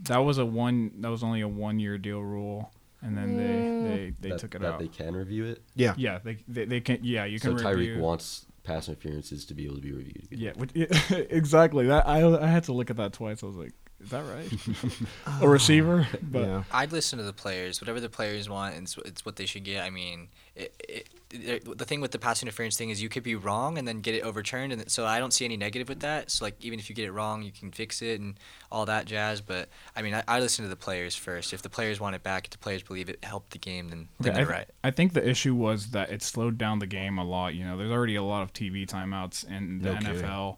[0.05, 0.93] that was a one.
[1.01, 4.55] That was only a one year deal rule, and then they they, they that, took
[4.55, 4.79] it that out.
[4.79, 5.63] They can review it.
[5.75, 5.95] yeah.
[5.99, 7.01] yeah, they, they they can.
[7.03, 7.59] Yeah, you can.
[7.59, 7.99] So can Tyreek review.
[8.01, 10.29] wants pass interferences to be able to be reviewed.
[10.31, 10.39] Again.
[10.39, 11.87] Yeah, which, yeah, exactly.
[11.89, 13.43] That I I had to look at that twice.
[13.43, 15.41] I was like, is that right?
[15.43, 16.65] a receiver, but yeah.
[16.73, 17.81] I'd listen to the players.
[17.81, 19.85] Whatever the players want, it's, it's what they should get.
[19.85, 23.23] I mean, it, it, it, the thing with the pass interference thing is you could
[23.23, 26.01] be wrong and then get it overturned, and so I don't see any negative with
[26.01, 26.31] that.
[26.31, 28.35] So like even if you get it wrong, you can fix it and
[28.71, 29.41] all that jazz.
[29.41, 31.53] But I mean, I, I listen to the players first.
[31.53, 34.09] If the players want it back, if the players believe it helped the game, then,
[34.21, 34.69] then Okay, I, they're th- right.
[34.85, 37.55] I think the issue was that it slowed down the game a lot.
[37.55, 40.15] You know, there's already a lot of TV timeouts in the No kidding.
[40.23, 40.57] NFL,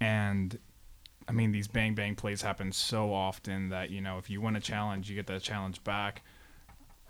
[0.00, 0.58] and
[1.28, 4.56] I mean these bang bang plays happen so often that you know if you win
[4.56, 6.22] a challenge, you get that challenge back.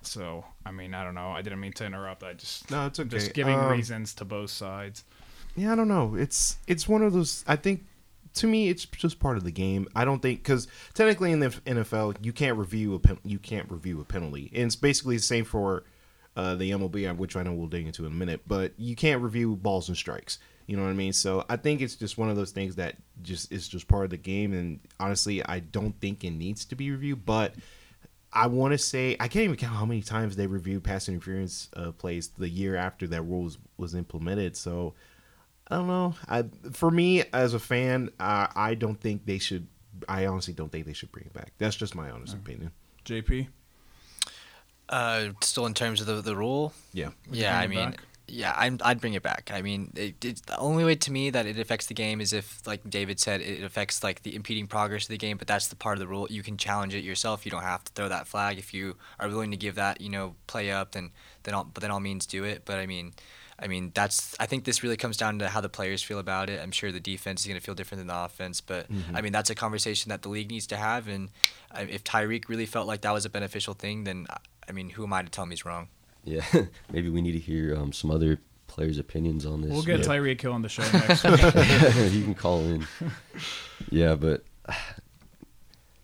[0.03, 1.31] So I mean, I don't know.
[1.31, 2.23] I didn't mean to interrupt.
[2.23, 3.09] I just No, it's okay.
[3.09, 5.05] just giving Um, reasons to both sides.
[5.57, 6.15] Yeah, I don't know.
[6.15, 7.45] It's it's one of those.
[7.47, 7.85] I think
[8.35, 9.87] to me, it's just part of the game.
[9.95, 13.71] I don't think because technically in the NFL, you can't review a pen, you can't
[13.71, 15.85] review a penalty, and it's basically the same for
[16.37, 18.41] uh, the MLB, uh, which I know we'll dig into in a minute.
[18.47, 20.39] But you can't review balls and strikes.
[20.67, 21.13] You know what I mean?
[21.13, 24.11] So I think it's just one of those things that just is just part of
[24.11, 24.53] the game.
[24.53, 27.55] And honestly, I don't think it needs to be reviewed, but.
[28.37, 31.69] I want to say I can't even count how many times they reviewed pass interference
[31.77, 34.57] uh, plays the year after that rule was, was implemented.
[34.57, 34.95] So
[35.69, 36.15] I don't know.
[36.29, 39.69] I for me as a fan, uh, I don't think they should.
[40.09, 41.53] I honestly don't think they should bring it back.
[41.59, 42.73] That's just my honest opinion.
[43.05, 43.47] JP,
[44.89, 47.11] Uh, still in terms of the the rule, Yeah.
[47.31, 48.01] Yeah, I mean, back?
[48.27, 49.51] Yeah, I'm, I'd bring it back.
[49.53, 52.33] I mean, it, it's the only way to me that it affects the game is
[52.33, 55.37] if, like David said, it affects like the impeding progress of the game.
[55.37, 56.27] But that's the part of the rule.
[56.31, 57.45] You can challenge it yourself.
[57.45, 58.59] You don't have to throw that flag.
[58.59, 61.11] If you are willing to give that, you know, play up, then
[61.43, 62.63] then all, but then all means do it.
[62.65, 63.13] But I mean.
[63.57, 64.35] I mean, that's.
[64.41, 66.61] I think this really comes down to how the players feel about it.
[66.61, 69.31] I'm sure the defense is going to feel different than the offense, but I mean,
[69.31, 71.07] that's a conversation that the league needs to have.
[71.07, 71.29] And
[71.71, 74.27] uh, if Tyreek really felt like that was a beneficial thing, then
[74.69, 75.87] I mean, who am I to tell him he's wrong?
[76.25, 76.45] Yeah,
[76.93, 79.71] maybe we need to hear um, some other players' opinions on this.
[79.71, 82.13] we'll get but- Tyreek Hill on the show next week.
[82.13, 82.87] you can call in.
[83.91, 84.45] Yeah, but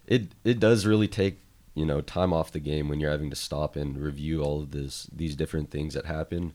[0.06, 1.38] it it does really take
[1.74, 4.70] you know time off the game when you're having to stop and review all of
[4.72, 6.52] this these different things that happen.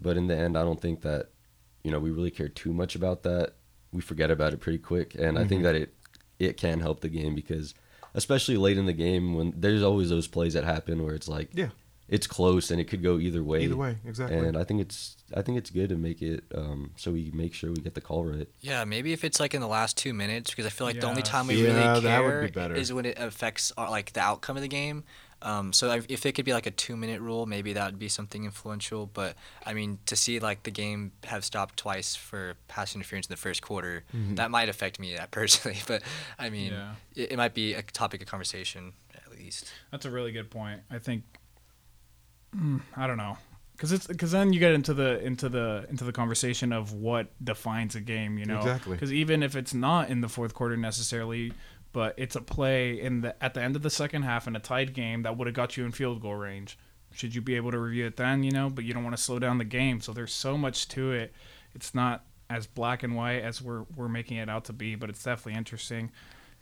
[0.00, 1.28] But in the end, I don't think that
[1.82, 3.54] you know we really care too much about that.
[3.92, 5.94] We forget about it pretty quick, and I think that it
[6.38, 7.74] it can help the game because
[8.14, 11.50] especially late in the game when there's always those plays that happen where it's like
[11.52, 11.68] Yeah.
[12.10, 13.62] It's close and it could go either way.
[13.62, 14.36] Either way, exactly.
[14.36, 17.54] And I think it's I think it's good to make it um, so we make
[17.54, 18.48] sure we get the call right.
[18.60, 21.06] Yeah, maybe if it's like in the last two minutes, because I feel like the
[21.08, 22.74] only time we Yeah, really that would care be better.
[22.74, 25.04] is when it affects our, like the outcome of the game.
[25.42, 28.10] Um, so if- if it could be like a two-minute rule, maybe that would be
[28.10, 29.06] something influential.
[29.06, 33.32] But I mean, to see like the game have stopped twice for pass interference in
[33.32, 34.34] the first quarter, Mm-hmm.
[34.34, 35.78] that might affect me uh, personally.
[35.86, 36.02] But
[36.38, 36.94] I mean, Yeah.
[37.14, 39.72] it, it might be a topic of conversation at least.
[39.92, 40.80] That's a really good point.
[40.90, 41.22] I think
[42.54, 43.36] mm, I don't know
[43.80, 47.28] because it's because then you get into the into the into the conversation of what
[47.42, 48.36] defines a game.
[48.36, 48.92] You know, Exactly.
[48.92, 51.54] Because even if it's not in the fourth quarter necessarily,
[51.94, 54.60] but it's a play in the at the end of the second half in a
[54.60, 56.78] tied game that would have got you in field goal range.
[57.12, 58.42] Should you be able to review it then?
[58.42, 60.02] You know, but you don't want to slow down the game.
[60.02, 61.32] So there's so much to it.
[61.74, 65.08] It's not as black and white as we're we're making it out to be, but
[65.08, 66.10] it's definitely interesting.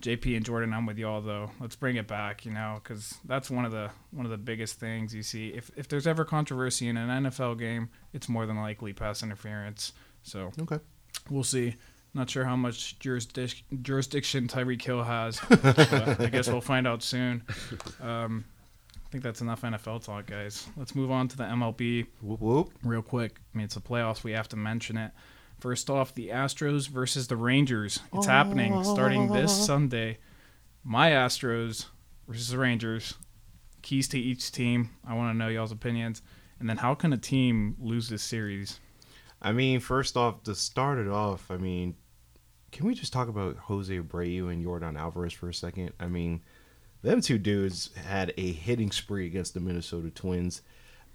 [0.02, 1.50] JP and Jordan, I'm with y'all though.
[1.60, 4.78] Let's bring it back, you know, because that's one of the one of the biggest
[4.78, 5.48] things you see.
[5.48, 9.92] If if there's ever controversy in an NFL game, it's more than likely pass interference.
[10.22, 10.78] So Okay.
[11.30, 11.74] we'll see.
[12.14, 15.40] Not sure how much jurisdic- jurisdiction Tyreek Hill has.
[16.20, 17.42] I guess we'll find out soon.
[18.00, 18.44] Um,
[18.96, 20.66] I think that's enough NFL talk, guys.
[20.76, 22.70] Let's move on to the MLB Whoop whoop.
[22.82, 23.40] real quick.
[23.54, 24.22] I mean, it's the playoffs.
[24.24, 25.12] We have to mention it.
[25.58, 28.00] First off, the Astros versus the Rangers.
[28.12, 29.64] It's happening starting this oh.
[29.64, 30.18] Sunday.
[30.84, 31.86] My Astros
[32.28, 33.14] versus the Rangers.
[33.82, 34.90] Keys to each team.
[35.06, 36.22] I want to know y'all's opinions.
[36.60, 38.78] And then, how can a team lose this series?
[39.40, 41.94] I mean, first off, to start it off, I mean,
[42.72, 45.92] can we just talk about Jose Abreu and Yordan Alvarez for a second?
[45.98, 46.42] I mean,
[47.02, 50.62] them two dudes had a hitting spree against the Minnesota Twins.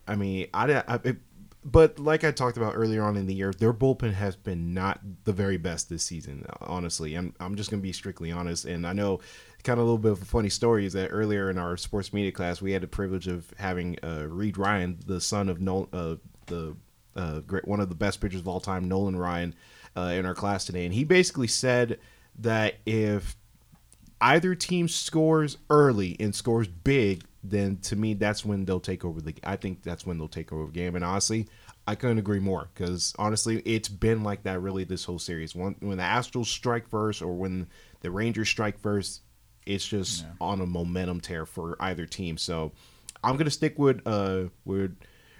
[0.08, 1.18] I mean, I, I it,
[1.66, 5.00] but like I talked about earlier on in the year, their bullpen has been not
[5.24, 6.46] the very best this season.
[6.62, 9.20] Honestly, I'm I'm just gonna be strictly honest, and I know
[9.64, 12.12] kind of a little bit of a funny story is that earlier in our sports
[12.12, 15.88] media class, we had the privilege of having uh, Reid Ryan, the son of Nolan,
[15.94, 16.16] uh,
[16.48, 16.76] the
[17.16, 19.56] uh, great one of the best pitchers of all time, Nolan Ryan,
[19.96, 22.00] uh, in our class today, and he basically said
[22.40, 23.38] that if
[24.20, 29.20] either team scores early and scores big, then to me that's when they'll take over
[29.22, 29.34] the.
[29.44, 30.96] I think that's when they'll take over the game.
[30.96, 31.48] And honestly,
[31.88, 35.54] I couldn't agree more because honestly, it's been like that really this whole series.
[35.56, 37.68] When when the Astros strike first or when
[38.02, 39.22] the Rangers strike first,
[39.66, 40.30] it's just Yeah.
[40.42, 42.38] on a momentum tear for either team.
[42.38, 42.72] So
[43.24, 44.96] I'm gonna stick with uh with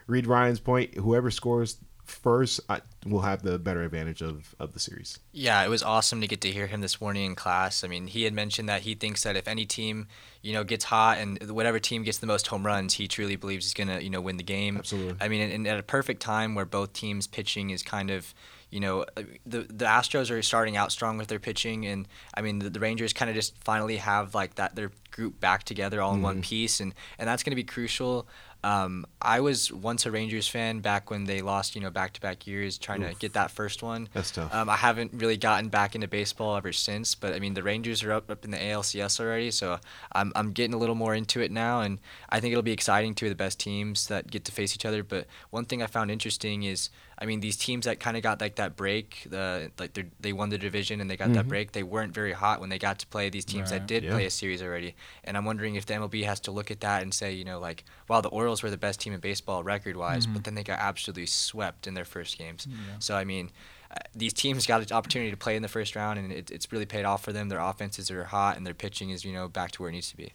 [0.08, 0.96] Reid Ryan's point.
[0.96, 5.20] Whoever scores first I, will have the better advantage of of the series.
[5.32, 7.84] Yeah, it was awesome to get to hear him this morning in class.
[7.84, 10.08] I mean, he had mentioned that he thinks that if any team,
[10.42, 13.66] you know, gets hot and whatever team gets the most home runs, he truly believes
[13.66, 14.78] is gonna, you know, win the game.
[14.78, 15.16] Absolutely.
[15.20, 18.34] I mean, and, and at a perfect time where both teams' pitching is kind of,
[18.70, 22.42] you know, uh, the the Astros are starting out strong with their pitching, and I
[22.42, 26.02] mean, the, the Rangers kind of just finally have like that their group back together
[26.02, 28.28] all in one piece, and and that's gonna be crucial.
[28.64, 32.78] Um, I was once a Rangers fan back when they lost, you know, back-to-back years,
[32.78, 34.08] trying to get that first one.
[34.14, 34.54] That's tough.
[34.54, 38.04] Um, I haven't really gotten back into baseball ever since, but I mean the Rangers
[38.04, 39.80] are up, up in the ALCS already, so
[40.14, 42.00] I'm I'm getting a little more into it now, and
[42.30, 43.14] I think it'll be exciting.
[43.14, 45.04] Two of the best teams that get to face each other.
[45.04, 48.42] But one thing I found interesting is, I mean, these teams that kind of got
[48.42, 51.72] like that break, the like they they won the division and they got that break.
[51.72, 54.12] They weren't very hot when they got to play these teams that did Yeah.
[54.12, 57.02] play a series already, and I'm wondering if the MLB has to look at that
[57.04, 60.26] and say, you know, like, wow, the Orioles were the best team in baseball record-wise,
[60.26, 62.68] but then they got absolutely swept in their first games.
[63.00, 63.52] So I mean,
[63.92, 66.72] uh, these teams got an opportunity to play in the first round, and it, it's
[66.72, 67.50] really paid off for them.
[67.50, 70.10] Their offenses are hot, and their pitching is, you know, back to where it needs
[70.10, 70.34] to be.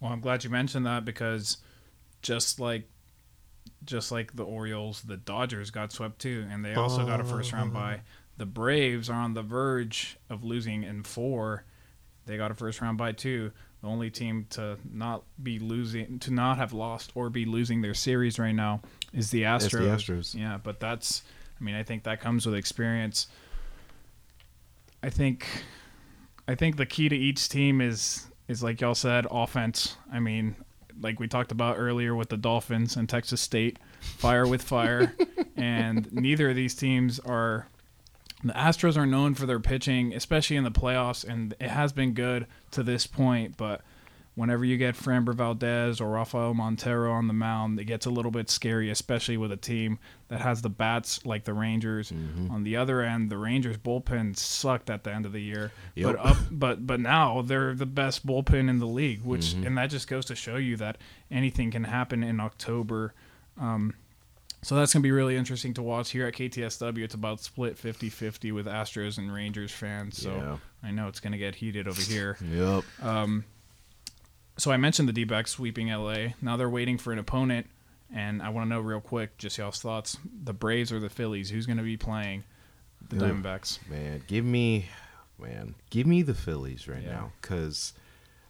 [0.00, 1.58] Well, I'm glad you mentioned that because
[2.22, 2.88] just like
[3.84, 7.52] just like the Orioles, the Dodgers got swept too, and they also got a first
[7.52, 7.74] round oh.
[7.74, 8.00] bye.
[8.36, 11.64] The Braves are on the verge of losing in four.
[12.26, 13.52] They got a first round bye too.
[13.82, 17.94] The only team to not be losing, to not have lost or be losing their
[17.94, 18.82] series right now
[19.14, 19.64] is the Astros.
[19.64, 20.34] It's the Astros.
[20.34, 21.22] Yeah, but that's,
[21.58, 23.28] I mean, I think that comes with experience.
[25.02, 25.46] I think,
[26.46, 29.96] I think the key to each team is is like y'all said, offense.
[30.12, 30.56] I mean,
[31.00, 35.14] like we talked about earlier with the Dolphins and Texas State, fire with fire,
[35.56, 37.68] and neither of these teams are.
[38.42, 42.14] The Astros are known for their pitching, especially in the playoffs, and it has been
[42.14, 43.58] good to this point.
[43.58, 43.82] But
[44.36, 48.30] whenever you get Framber Valdez or Rafael Montero on the mound, it gets a little
[48.30, 52.10] bit scary, especially with a team that has the bats like the Rangers.
[52.10, 52.50] Mm-hmm.
[52.50, 56.16] On the other end, the Rangers bullpen sucked at the end of the year, Yep.
[56.16, 59.66] but up, but but now they're the best bullpen in the league, which mm-hmm.
[59.66, 60.98] and that just goes to show you that
[61.30, 63.14] anything can happen in October.
[63.60, 63.94] Um,
[64.62, 66.98] so that's going to be really interesting to watch here at KTSW.
[67.02, 70.18] It's about split 50-50 with Astros and Rangers fans.
[70.20, 70.56] So Yeah.
[70.82, 72.36] I know it's going to get heated over here.
[72.42, 72.84] Yep.
[73.02, 73.44] Um,
[74.60, 76.34] So I mentioned the D-backs sweeping LA.
[76.42, 77.66] Now they're waiting for an opponent,
[78.14, 81.48] and I want to know real quick, just y'all's thoughts: the Braves or the Phillies?
[81.48, 82.44] Who's going to be playing
[83.08, 83.22] the Ugh.
[83.42, 83.78] Diamondbacks?
[83.88, 84.84] Man, give me,
[85.40, 87.10] man, give me the Phillies right Yeah.
[87.10, 87.94] now because,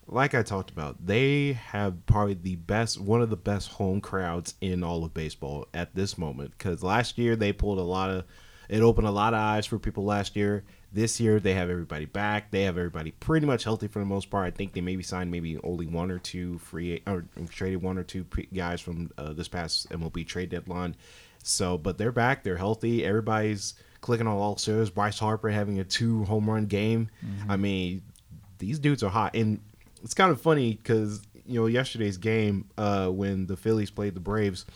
[0.09, 4.55] like I talked about, they have probably the best, one of the best home crowds
[4.61, 6.51] in all of baseball at this moment.
[6.59, 8.25] Because last year they pulled a lot of,
[8.69, 10.65] it opened a lot of eyes for people last year.
[10.93, 12.51] This year they have everybody back.
[12.51, 14.47] They have everybody pretty much healthy for the most part.
[14.47, 18.03] I think they maybe signed maybe only one or two free or traded one or
[18.03, 20.97] two guys from uh, this past MLB trade deadline.
[21.43, 22.43] So, but they're back.
[22.43, 23.05] They're healthy.
[23.05, 24.91] Everybody's clicking on all cylinders.
[24.91, 27.09] Bryce Harper having a two home run game.
[27.49, 28.03] I mean,
[28.59, 29.61] these dudes are hot, and
[30.03, 34.21] it's kind of funny because you know yesterday's game uh, when the Phillies played the
[34.21, 34.67] Braves.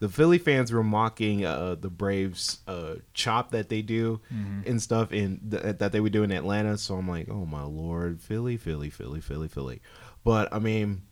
[0.00, 4.20] The Philly fans were mocking uh, the Braves uh, chop that they do
[4.66, 6.78] and stuff in th- that they would do in Atlanta.
[6.78, 9.82] So I'm like, oh my lord, Philly, Philly, Philly, Philly, Philly.
[10.24, 11.02] But I mean,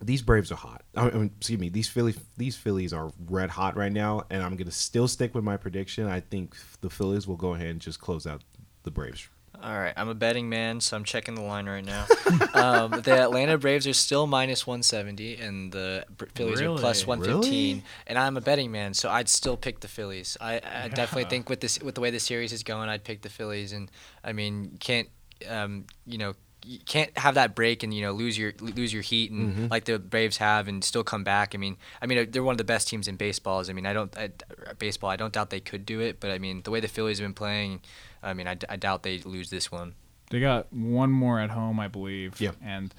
[0.00, 0.82] these Braves are hot.
[0.96, 4.56] I mean, excuse me, these Philly these Phillies are red hot right now, and I'm
[4.56, 6.06] gonna still stick with my prediction.
[6.06, 8.42] I think the Phillies will go ahead and just close out
[8.84, 9.28] the Braves.
[9.62, 12.06] All right, I'm a betting man, so I'm checking the line right now.
[12.54, 17.18] um, the Atlanta Braves are still minus 170, and the Br- Phillies are plus Really?
[17.18, 17.76] 115.
[17.76, 17.84] Really?
[18.08, 20.36] And I'm a betting man, so I'd still pick the Phillies.
[20.40, 21.28] I, I definitely Yeah.
[21.28, 23.72] think with this with the way the series is going, I'd pick the Phillies.
[23.72, 23.88] And
[24.24, 25.08] I mean, can't
[25.48, 26.34] um, you know
[26.64, 29.66] you can't have that break and you know lose your lose your heat and Mm-hmm.
[29.70, 31.54] like the Braves have and still come back.
[31.54, 33.70] I mean, I mean they're one of the best teams in baseballs.
[33.70, 34.30] I mean, I don't I,
[34.78, 35.10] baseball.
[35.10, 37.24] I don't doubt they could do it, but I mean the way the Phillies have
[37.26, 37.80] been playing,
[38.22, 39.94] I mean I, d- I doubt they lose this one.
[40.30, 42.40] They got one more at home, I believe.
[42.40, 42.52] Yeah.
[42.64, 42.94] And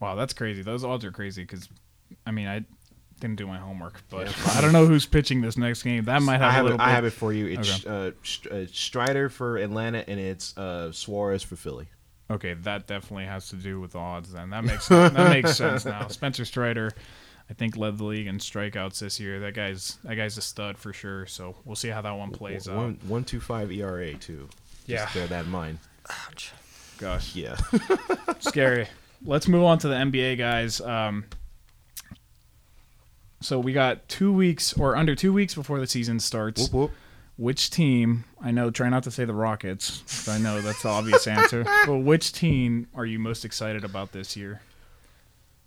[0.00, 0.62] wow, that's crazy.
[0.62, 1.68] Those odds are crazy because,
[2.26, 2.64] I mean, I
[3.18, 6.04] didn't do my homework, but I don't know who's pitching this next game.
[6.04, 6.70] That might have I a have it.
[6.70, 7.46] little I bit- have it for you.
[7.46, 8.14] It's Okay.
[8.52, 11.88] uh, uh, Strider for Atlanta, and it's uh, Suarez for Philly.
[12.30, 14.32] Okay, that definitely has to do with the odds.
[14.32, 16.06] Then that makes that makes sense now.
[16.08, 16.90] Spencer Strider,
[17.48, 19.38] I think led the league in strikeouts this year.
[19.40, 21.26] That guy's that guy's a stud for sure.
[21.26, 22.76] So we'll see how that one plays out.
[22.76, 24.48] One one two five ERA too.
[24.86, 25.04] Yeah.
[25.04, 25.78] Just bear that in mind.
[26.98, 27.56] Gosh, Yeah.
[28.40, 28.88] scary.
[29.24, 30.80] Let's move on to the NBA guys.
[30.80, 31.24] Um,
[33.40, 36.62] so we got two weeks or under two weeks before the season starts.
[36.62, 36.90] whoop, whoop.
[37.38, 38.24] Which team?
[38.40, 38.70] I know.
[38.70, 40.26] Try not to say the Rockets.
[40.26, 41.64] I know that's the obvious answer.
[41.86, 44.62] But which team are you most excited about this year?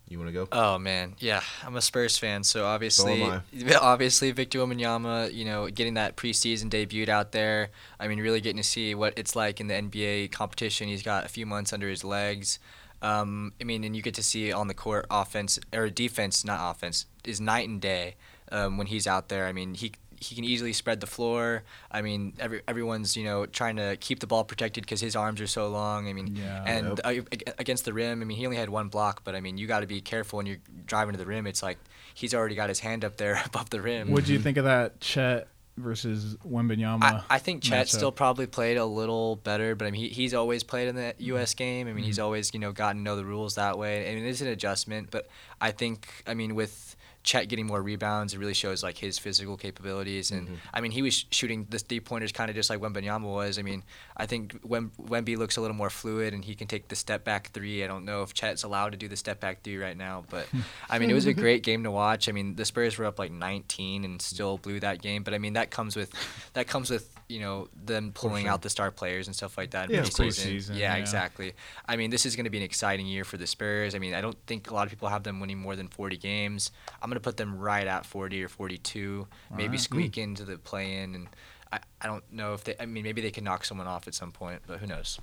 [0.10, 0.48] You want to go?
[0.52, 3.44] Oh man, yeah, I'm a Spurs fan, so obviously, am
[3.82, 7.70] obviously Victor Wembanyama, you know, getting that preseason debut out there.
[8.00, 10.88] I mean, really getting to see what it's like in the NBA competition.
[10.88, 12.58] He's got a few months under his legs.
[13.02, 16.72] Um, I mean, and you get to see on the court offense or defense, not
[16.72, 18.16] offense, is night and day
[18.52, 19.46] um, when he's out there.
[19.46, 21.64] I mean, he he can easily spread the floor.
[21.92, 25.40] I mean, every everyone's you know trying to keep the ball protected because his arms
[25.42, 26.08] are so long.
[26.08, 26.64] I mean, Yeah.
[26.66, 27.14] and uh,
[27.58, 29.80] against the rim, I mean, he only had one block, but I mean, you got
[29.82, 31.48] to be careful when you're driving to the rim.
[31.48, 31.78] It's like
[32.14, 34.12] he's already got his hand up there above the rim.
[34.12, 35.48] What do you think of that Chet
[35.78, 37.02] versus Wembanyama?
[37.04, 37.90] I, I think Chet matchup?
[37.90, 41.14] still probably played a little better, but I mean, he, he's always played in the
[41.20, 41.54] U.S.
[41.54, 41.88] game.
[41.88, 44.12] I mean, he's always, you know, gotten to know the rules that way.
[44.12, 45.30] I mean, it's an adjustment, but
[45.62, 46.89] I think, I mean, with
[47.24, 50.32] Chet getting more rebounds, it really shows, like, his physical capabilities.
[50.32, 50.56] And, mm-hmm.
[50.74, 53.60] I mean, he was shooting the three-pointers kind of just like Wembanyama was.
[53.60, 53.84] I mean,
[54.16, 57.52] I think Wem- Wemby looks a little more fluid, and he can take the step-back
[57.52, 57.84] three.
[57.84, 60.48] I don't know if Chet's allowed to do the step-back three right now, but,
[60.90, 62.30] I mean, it was a great game to watch.
[62.30, 65.40] I mean, the Spurs were up, like, 19 and still blew that game, but, I
[65.40, 66.14] mean, that comes with
[66.54, 69.90] that comes with you know them pulling out the star players and stuff like that
[69.90, 70.48] Yeah, preseason.
[70.58, 70.96] Preseason, yeah, yeah.
[70.96, 71.54] exactly.
[71.88, 73.94] I mean, this is going to be an exciting year for the Spurs.
[73.94, 76.18] I mean, I don't think a lot of people have them winning more than 40
[76.18, 76.72] games.
[77.02, 79.80] I'm going to put them right at 40 or 42, maybe Alright.
[79.80, 81.28] squeak into the play-in, and
[81.72, 82.74] I, I don't know if they.
[82.80, 85.20] I mean, maybe they can knock someone off at some point, but who knows?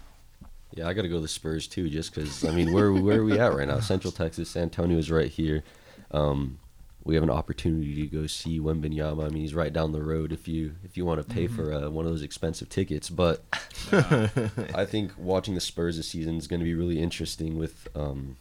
[0.73, 2.45] Yeah, I got to go the Spurs too, just because.
[2.45, 3.81] I mean, where where are we at right now?
[3.81, 5.65] Central Texas, San Antonio is right here.
[6.13, 6.59] Um,
[7.07, 9.27] we have an opportunity to go see Wembanyama.
[9.27, 11.73] I mean, he's right down the road if you if you want to pay for
[11.73, 13.09] uh, one of those expensive tickets.
[13.09, 13.45] But
[13.93, 18.39] I think watching the Spurs this season is going to be really interesting with um,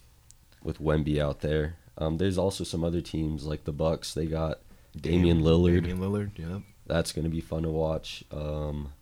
[0.64, 1.76] with Wemby out there.
[1.96, 4.12] Um, there's also some other teams like the Bucks.
[4.12, 4.58] They got
[5.00, 5.82] Damian Lillard.
[5.82, 6.30] Damian Lillard.
[6.36, 6.58] Yeah.
[6.86, 8.24] That's going to be fun to watch.
[8.32, 8.92] Um,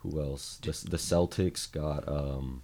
[0.00, 0.58] who else?
[0.62, 2.62] The, the Celtics got um,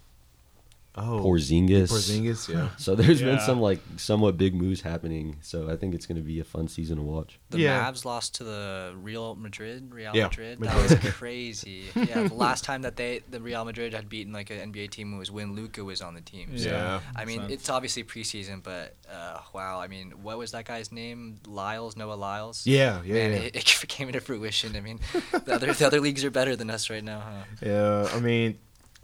[1.01, 1.23] Oh.
[1.23, 1.89] Porzingis.
[1.89, 2.47] Porzingis.
[2.49, 2.69] Yeah.
[2.77, 5.37] So there's been some like somewhat big moves happening.
[5.41, 7.39] So I think it's going to be a fun season to watch.
[7.49, 7.83] The Yeah.
[7.91, 9.93] Mavs lost to the Real Madrid.
[9.93, 10.59] Real Yeah, Madrid.
[10.59, 11.03] That Madrid.
[11.03, 11.83] was crazy.
[11.95, 15.17] yeah, the last time that they the Real Madrid had beaten like an NBA team
[15.17, 16.57] was when Luka was on the team.
[16.57, 16.99] So, Yeah.
[17.15, 17.51] I mean, Sense.
[17.53, 19.79] it's obviously preseason, but uh, wow.
[19.79, 21.37] I mean, what was that guy's name?
[21.47, 22.65] Lyles, Noah Lyles.
[22.65, 23.01] Yeah.
[23.03, 23.13] Yeah.
[23.13, 23.37] Man, yeah.
[23.39, 24.75] It, it came into fruition.
[24.75, 24.99] I mean,
[25.45, 27.43] the other the other leagues are better than us right now, huh?
[27.65, 28.57] Yeah, I mean,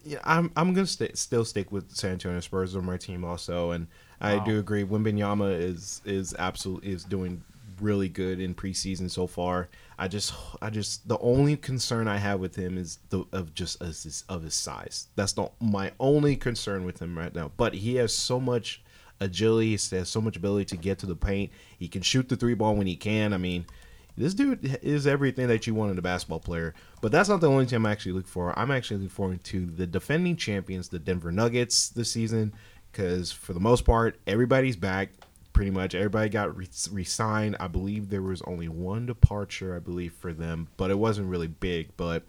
[0.05, 3.71] yeah, I'm I'm gonna sta still stick with San Antonio Spurs on my team also,
[3.71, 3.87] and
[4.21, 4.45] I Wow.
[4.45, 4.83] do agree.
[4.83, 7.43] Wembanyama is is absolutely is doing
[7.81, 9.67] really good in preseason so far.
[9.97, 13.81] I just I just the only concern I have with him is the of just
[13.81, 15.07] of his, of his size.
[15.15, 17.51] That's not my only concern with him right now.
[17.57, 18.81] But he has so much
[19.19, 19.75] agility.
[19.75, 21.51] He has so much ability to get to the paint.
[21.77, 23.33] He can shoot the three ball when he can.
[23.33, 23.65] I mean,
[24.17, 26.73] this dude is everything that you want in a basketball player.
[27.01, 28.57] But that's not the only team I'm actually looking for.
[28.57, 32.53] I'm actually looking forward to the defending champions, the Denver Nuggets, this season,
[32.91, 35.09] because for the most part, everybody's back.
[35.53, 37.55] Pretty much everybody got re- re-signed.
[37.59, 41.47] I believe there was only one departure, I believe, for them, but it wasn't really
[41.47, 41.95] big.
[41.95, 42.23] But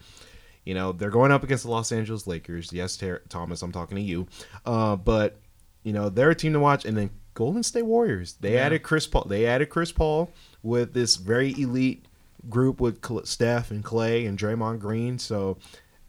[0.64, 2.72] you know, they're going up against the Los Angeles Lakers.
[2.72, 4.26] Yes, Ter- Thomas, I'm talking to you.
[4.64, 5.40] Uh, but
[5.82, 6.84] you know, they're a team to watch.
[6.84, 8.32] And then Golden State Warriors.
[8.40, 9.26] They added Chris Paul.
[9.28, 10.32] They added Chris Paul
[10.66, 12.04] with this very elite
[12.50, 15.18] group with Steph and Klay and Draymond Green.
[15.18, 15.58] So,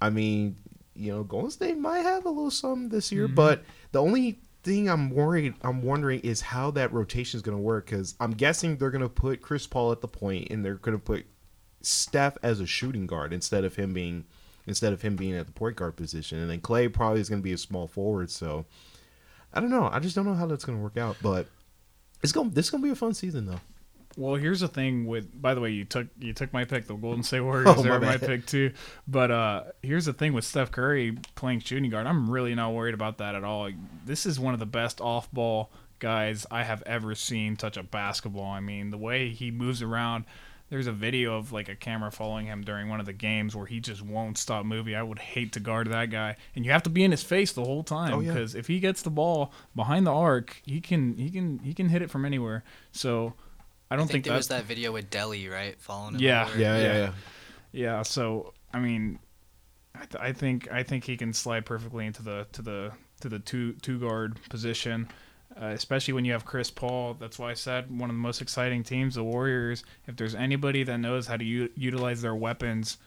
[0.01, 0.55] I mean,
[0.95, 3.27] you know, Golden State might have a little something this year.
[3.27, 3.35] Mm-hmm.
[3.35, 7.61] But the only thing I'm worried, I'm wondering is how that rotation is going to
[7.61, 7.85] work.
[7.85, 10.97] Because I'm guessing they're going to put Chris Paul at the point, and they're going
[10.97, 11.25] to put
[11.81, 14.25] Steph as a shooting guard instead of him being
[14.65, 17.41] instead of him being at the point guard position, and then Klay probably is going
[17.41, 18.29] to be a small forward.
[18.29, 18.65] So
[19.53, 19.89] I don't know.
[19.91, 21.47] I just don't know how that's going to work out, but
[22.21, 22.49] it's going.
[22.49, 23.61] This is going to be a fun season though.
[24.17, 25.39] Well, here's the thing with.
[25.41, 26.87] By the way, you took you took my pick.
[26.87, 28.27] The Golden State Warriors Oh, my are my bad.
[28.27, 28.73] pick too.
[29.07, 32.07] But uh, here's the thing with Steph Curry playing shooting guard.
[32.07, 33.69] I'm really not worried about that at all.
[34.05, 37.83] This is one of the best off ball guys I have ever seen touch a
[37.83, 38.49] basketball.
[38.51, 40.25] I mean, the way he moves around.
[40.69, 43.67] There's a video of like a camera following him during one of the games where
[43.67, 44.95] he just won't stop moving.
[44.95, 47.53] I would hate to guard that guy, and you have to be in his face
[47.53, 48.33] the whole time Oh, yeah.
[48.33, 51.87] because if he gets the ball behind the arc, he can he can he can
[51.87, 52.65] hit it from anywhere.
[52.91, 53.35] So
[53.89, 55.79] I don't I think, there that- was that video with Delhi, right?
[55.79, 56.21] Following him.
[56.21, 56.45] Yeah.
[56.45, 56.59] over.
[56.59, 56.93] Yeah, yeah, Yeah.
[56.97, 57.11] yeah.
[57.73, 59.19] Yeah, so I mean,
[59.95, 63.29] I, th- I think I think he can slide perfectly into the to the to
[63.29, 65.07] the two two guard position,
[65.61, 67.15] uh, especially when you have Chris Paul.
[67.15, 69.83] That's why I said one of the most exciting teams, the Warriors.
[70.07, 72.97] If there's anybody that knows how to u- utilize their weapons,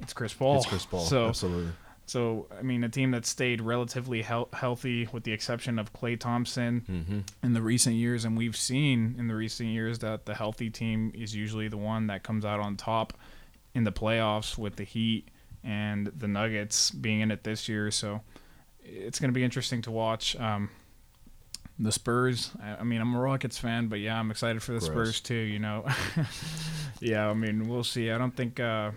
[0.00, 0.58] it's Chris Paul.
[0.58, 1.00] It's Chris Paul.
[1.04, 1.72] So Absolutely.
[2.10, 6.18] So I mean, a team that stayed relatively hel- healthy, with the exception of Klay
[6.18, 7.20] Thompson Mm-hmm.
[7.46, 11.12] in the recent years, and we've seen in the recent years that the healthy team
[11.14, 13.12] is usually the one that comes out on top
[13.74, 15.28] in the playoffs with the Heat
[15.62, 17.90] and the Nuggets being in it this year.
[17.92, 18.22] So
[18.82, 20.34] it's going to be interesting to watch.
[20.40, 20.68] Um,
[21.78, 22.50] the Spurs.
[22.62, 24.90] I I mean, I'm a Rockets fan, but yeah, I'm excited for the Gross.
[24.90, 25.34] Spurs too.
[25.34, 25.86] You know,
[27.00, 27.28] yeah.
[27.30, 28.10] I mean, we'll see.
[28.10, 28.58] I don't think.
[28.60, 28.90] Uh,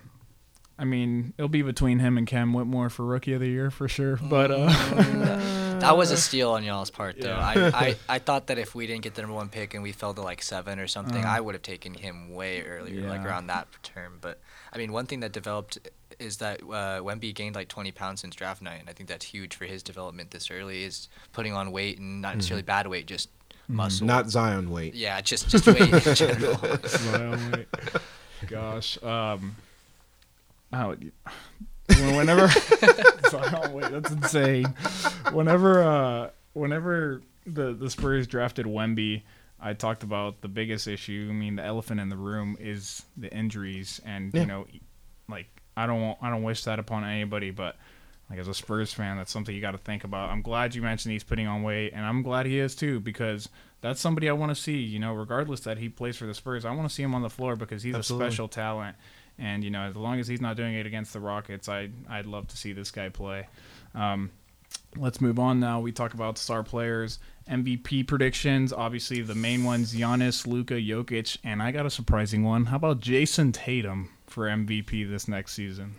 [0.78, 3.88] I mean, it'll be between him and Cam Whitmore for Rookie of the Year for
[3.88, 4.18] sure.
[4.22, 4.70] But uh,
[5.80, 7.28] That was a steal on y'all's part, though.
[7.30, 7.72] Yeah.
[7.74, 9.92] I, I, I thought that if we didn't get the number one pick and we
[9.92, 11.36] fell to like seven or something, Uh-huh.
[11.38, 14.18] I would have taken him way earlier, like around that term.
[14.22, 14.40] But
[14.72, 15.78] I mean, one thing that developed
[16.20, 19.26] is that uh, Wemby gained like 20 pounds since draft night, and I think that's
[19.26, 20.84] huge for his development this early.
[20.84, 23.30] Is putting on weight and not necessarily bad weight, just
[23.68, 24.08] muscle.
[24.08, 24.94] Not Zion weight.
[24.96, 26.58] yeah, just just weight in general.
[27.12, 27.68] Well, wait.
[28.48, 29.02] Gosh.
[29.04, 29.56] Um,
[30.74, 30.96] how,
[32.16, 32.48] whenever.
[33.30, 34.66] Sorry, oh, wait, that's insane.
[35.32, 39.24] Whenever, uh, whenever the the Spurs drafted Wemby,
[39.60, 41.28] I talked about the biggest issue.
[41.30, 44.42] I mean, the elephant in the room is the injuries, and Yeah.
[44.42, 44.68] you know,
[45.30, 47.76] like I don't want, I don't wish that upon anybody, but.
[48.30, 50.30] Like as a Spurs fan, that's something you got to think about.
[50.30, 53.50] I'm glad you mentioned he's putting on weight, and I'm glad he is too because
[53.82, 54.78] that's somebody I want to see.
[54.78, 57.22] You know, regardless that he plays for the Spurs, I want to see him on
[57.22, 58.28] the floor because he's Absolutely.
[58.28, 58.96] a special talent.
[59.40, 62.26] And you know, as long as he's not doing it against the Rockets, I I'd
[62.26, 63.48] love to see this guy play.
[63.96, 64.32] Um,
[64.96, 65.80] let's move on now.
[65.80, 67.20] We talk about star players,
[67.50, 68.72] MVP predictions.
[68.72, 72.66] Obviously, the main ones: Giannis, Luka, Jokic, and I got a surprising one.
[72.66, 75.96] How about Jayson Tatum for MVP this next season?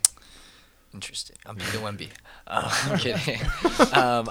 [0.93, 1.35] Interesting.
[1.45, 2.09] I'm picking Wemby.
[2.47, 3.41] Uh, I'm kidding.
[3.93, 4.29] um,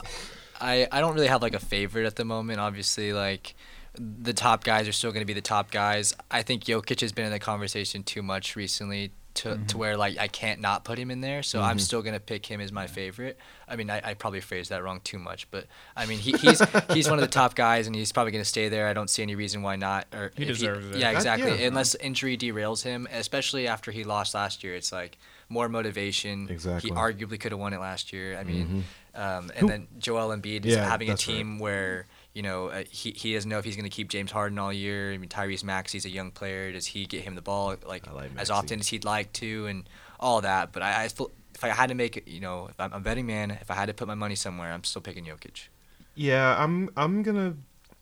[0.61, 2.59] I I don't really have like a favorite at the moment.
[2.61, 3.55] Obviously, like
[3.97, 6.15] the top guys are still going to be the top guys.
[6.31, 9.79] I think Jokic has been in the conversation too much recently to, to mm-hmm.
[9.79, 11.43] where like I can't not put him in there.
[11.43, 11.79] So I'm mm-hmm.
[11.81, 13.39] still going to pick him as my favorite.
[13.69, 15.67] I mean, I, I probably phrased that wrong too much, but
[15.97, 18.49] I mean he, he's he's one of the top guys and he's probably going to
[18.49, 18.87] stay there.
[18.87, 20.07] I don't see any reason why not.
[20.13, 20.97] Or He deserves it.
[20.99, 21.61] Yeah, That- exactly.
[21.61, 21.67] yeah.
[21.69, 25.19] Unless injury derails him, especially after he lost last year, it's like
[25.49, 26.49] more motivation.
[26.49, 26.91] Exactly.
[26.91, 28.39] He arguably could have won it last year.
[28.39, 28.85] I mean,
[29.15, 29.21] mm-hmm.
[29.21, 31.35] um, and Who- then Joel Embiid is Yeah, having a that's right.
[31.35, 34.31] team where you know uh, he he doesn't know if he's going to keep James
[34.31, 35.13] Harden all year.
[35.13, 36.73] I mean, Tyrese Maxey's a young player.
[36.73, 39.89] Does he get him the ball like, like as often as he'd like to, and
[40.21, 40.73] all that?
[40.73, 43.01] But I, I feel, if I had to make it, you know, if I'm a
[43.01, 45.69] betting man, if I had to put my money somewhere, I'm still picking Jokic.
[46.17, 47.55] Yeah, I'm I'm gonna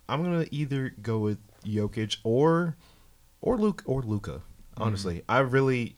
[0.09, 2.77] I'm gonna either go with Jokic or
[3.41, 4.43] or Luke or Luka.
[4.79, 5.97] Honestly, I really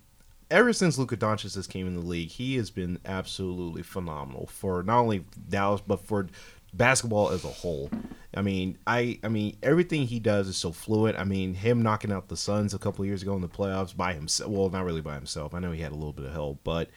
[0.50, 4.82] ever since Luka Doncic has came in the league, he has been absolutely phenomenal for
[4.82, 6.28] not only Dallas but for
[6.76, 7.90] basketball as a whole.
[8.36, 11.16] I mean, I I mean everything he does is so fluid.
[11.16, 14.12] I mean, him knocking out the Suns a couple years ago in the playoffs by
[14.12, 14.50] himself.
[14.50, 15.54] Well, not really by himself.
[15.54, 16.90] I know he had a little bit of help, but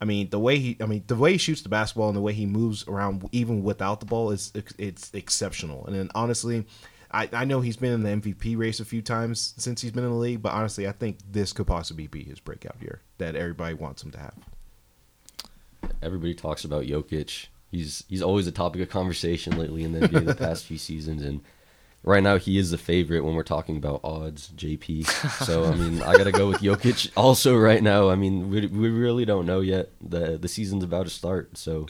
[0.00, 2.20] I mean the way he I mean the way he shoots the basketball and the
[2.22, 5.84] way he moves around even without the ball is it's exceptional.
[5.86, 6.64] And then honestly,
[7.10, 10.04] I, I know he's been in the MVP race a few times since he's been
[10.04, 13.36] in the league, but honestly, I think this could possibly be his breakout year that
[13.36, 14.34] everybody wants him to have.
[16.02, 17.46] everybody talks about Jokic.
[17.74, 21.22] He's he's always a topic of conversation lately in the NBA the past few seasons,
[21.22, 21.40] and
[22.02, 24.50] right now he is the favorite when we're talking about odds.
[24.56, 25.06] JP.
[25.44, 27.10] So I mean, I gotta go with Jokic.
[27.16, 29.90] Also, right now, I mean, we, we really don't know yet.
[30.00, 31.86] the The season's about to start, so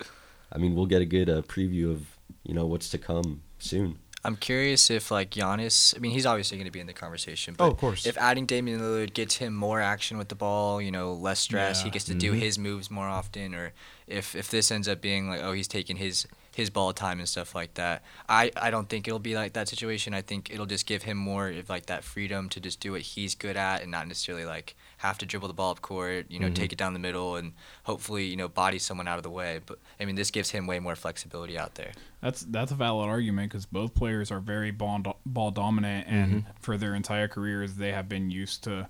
[0.51, 3.99] I mean, we'll get a good uh, preview of you know what's to come soon.
[4.27, 5.95] I'm curious if like Giannis.
[5.95, 7.55] I mean, he's obviously going to be in the conversation.
[7.59, 8.07] But Oh, of course.
[8.07, 11.83] If adding Damian Lillard gets him more action with the ball, you know, less stress,
[11.83, 13.75] he gets to do his moves more often, or
[14.07, 17.29] if if this ends up being like, oh, he's taking his his ball time and
[17.29, 18.01] stuff like that.
[18.29, 20.15] I, I don't think it'll be like that situation.
[20.15, 23.01] I think it'll just give him more of like that freedom to just do what
[23.01, 26.39] he's good at and not necessarily like have to dribble the ball up court, you
[26.39, 26.55] know, Mm-hmm.
[26.55, 29.59] take it down the middle and hopefully, you know, body someone out of the way.
[29.67, 31.91] But I mean, this gives him way more flexibility out there.
[32.21, 36.33] That's that's a valid argument because both players are very ball do- ball dominant, and
[36.45, 36.51] Mm-hmm.
[36.61, 38.87] for their entire careers, they have been used to,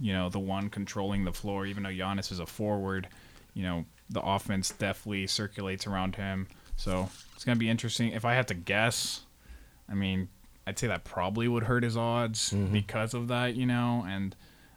[0.00, 1.66] you know, the one controlling the floor.
[1.66, 3.06] Even though Giannis is a forward,
[3.52, 6.48] you know, the offense definitely circulates around him.
[6.76, 8.08] So it's gonna be interesting.
[8.12, 9.22] If I had to guess,
[9.88, 10.28] I mean,
[10.66, 12.72] I'd say that probably would hurt his odds Mm-hmm.
[12.72, 14.34] because of that, you know, and.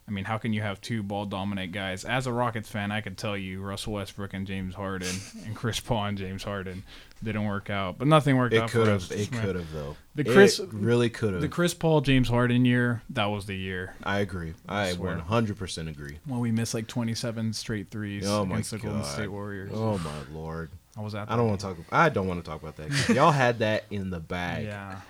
[0.08, 2.06] I mean, how can you have two ball dominant guys?
[2.06, 5.80] As a Rockets fan, I could tell you Russell Westbrook and James Harden and Chris
[5.80, 6.84] Paul and James Harden
[7.24, 9.02] didn't work out, but nothing worked It out could for have.
[9.02, 9.12] us.
[9.12, 9.42] It man.
[9.44, 9.96] could have though.
[10.14, 11.42] The Chris- it really could have.
[11.42, 14.54] The Chris Paul James Harden year, that was the year I agree.
[14.70, 15.16] I swear.
[15.16, 16.20] 100 percent agree.
[16.26, 19.72] when we missed like 27 straight threes Oh against the Golden State Warriors.
[19.74, 20.70] Oh my lord.
[20.98, 21.32] I was at.
[21.32, 21.78] I don't want to talk.
[21.92, 23.10] I don't want to talk about that.
[23.16, 25.02] Y'all had that in the bag, Yeah,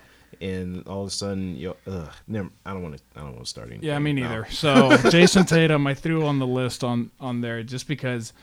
[0.42, 2.50] and all of a sudden, yo, ugh, never.
[2.66, 3.04] I don't want to.
[3.16, 3.88] I don't want to start anything.
[3.88, 4.24] yeah, me No.
[4.24, 4.48] neither.
[4.52, 8.34] So Jayson Tatum, I threw on the list on on there just because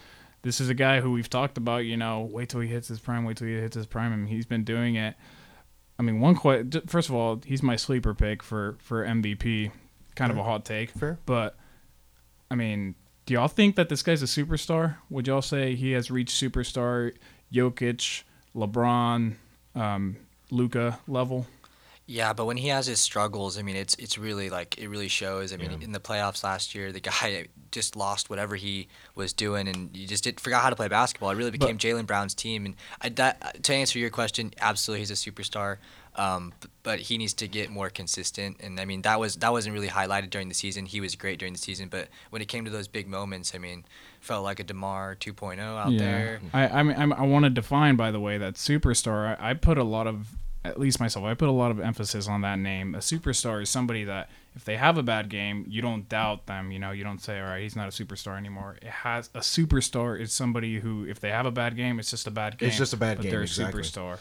[0.43, 1.78] this is a guy who we've talked about.
[1.84, 3.24] You know, wait till he hits his prime.
[3.24, 5.14] Wait till he hits his prime, and he's been doing it.
[5.99, 9.70] I mean, one que- j- First of all, he's my sleeper pick for for MVP.
[10.14, 11.18] Kind of a hot take, Fair.
[11.26, 11.57] but
[12.51, 14.97] I mean, do y'all think that this guy's a superstar?
[15.09, 17.12] Would y'all say he has reached superstar
[17.53, 18.24] Jokic,
[18.55, 19.34] LeBron,
[19.74, 20.16] um,
[20.51, 21.47] Luka level?
[22.12, 25.08] Yeah, but when he has his struggles, I mean, it's it's really like it really
[25.08, 25.50] shows.
[25.50, 29.66] I mean, in the playoffs last year, the guy just lost whatever he was doing,
[29.66, 31.30] and you just did forgot how to play basketball.
[31.30, 32.66] It really became Jaylen Brown's team.
[32.66, 35.78] And I, that, to answer your question, absolutely, he's a superstar.
[36.14, 36.52] Um,
[36.82, 38.58] but he needs to get more consistent.
[38.60, 40.84] And I mean, that was that wasn't really highlighted during the season.
[40.84, 43.58] He was great during the season, but when it came to those big moments, I
[43.58, 43.86] mean,
[44.20, 46.42] felt like a Demar 2.0 out there.
[46.52, 49.40] I I mean I'm, I want to define by the way that superstar.
[49.40, 51.24] I, I put a lot of at least myself.
[51.24, 52.94] I put a lot of emphasis on that name.
[52.94, 56.70] A superstar is somebody that if they have a bad game, you don't doubt them.
[56.70, 58.76] You know, you don't say, all right, he's not a superstar anymore.
[58.80, 62.26] It has a superstar is somebody who if they have a bad game, it's just
[62.26, 62.68] a bad game.
[62.68, 63.80] It's just a bad but game, They're exactly.
[63.80, 64.18] a superstar.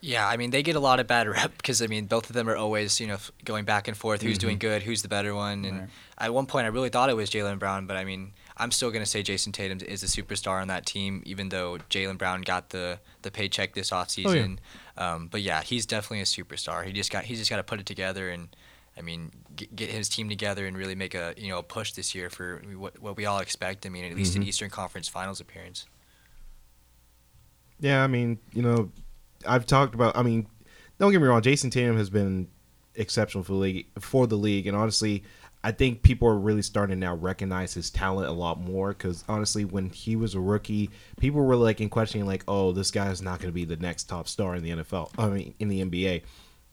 [0.00, 2.34] Yeah, I mean they get a lot of bad rep because I mean both of
[2.34, 4.22] them are always you know going back and forth.
[4.22, 4.68] Who's doing mm-hmm.
[4.68, 4.82] good?
[4.82, 5.64] Who's the better one?
[5.64, 5.88] And Right.
[6.18, 8.90] at one point I really thought it was Jaylen Brown, but I mean I'm still
[8.90, 12.70] gonna say Jayson Tatum is a superstar on that team, even though Jaylen Brown got
[12.70, 14.58] the the paycheck this offseason.
[14.96, 16.84] um, but yeah, he's definitely a superstar.
[16.84, 18.48] He just got he just got to put it together and.
[18.94, 21.92] I mean, get, get his team together and really make a you know a push
[21.92, 23.86] this year for what, what we all expect.
[23.86, 25.86] I mean, at least an Eastern Conference Finals appearance.
[27.80, 28.90] Yeah, I mean, you know,
[29.46, 30.14] I've talked about.
[30.14, 30.46] I mean,
[30.98, 31.40] don't get me wrong.
[31.40, 32.48] Jayson Tatum has been
[32.94, 35.24] exceptional for the league, for the league, and honestly,
[35.64, 38.88] I think people are really starting to now recognize his talent a lot more.
[38.88, 40.90] Because honestly, when he was a rookie,
[41.20, 43.76] people were like in questioning, like, "Oh, this guy is not going to be the
[43.76, 45.10] next top star in the NFL.
[45.18, 46.22] I mean, in the NBA."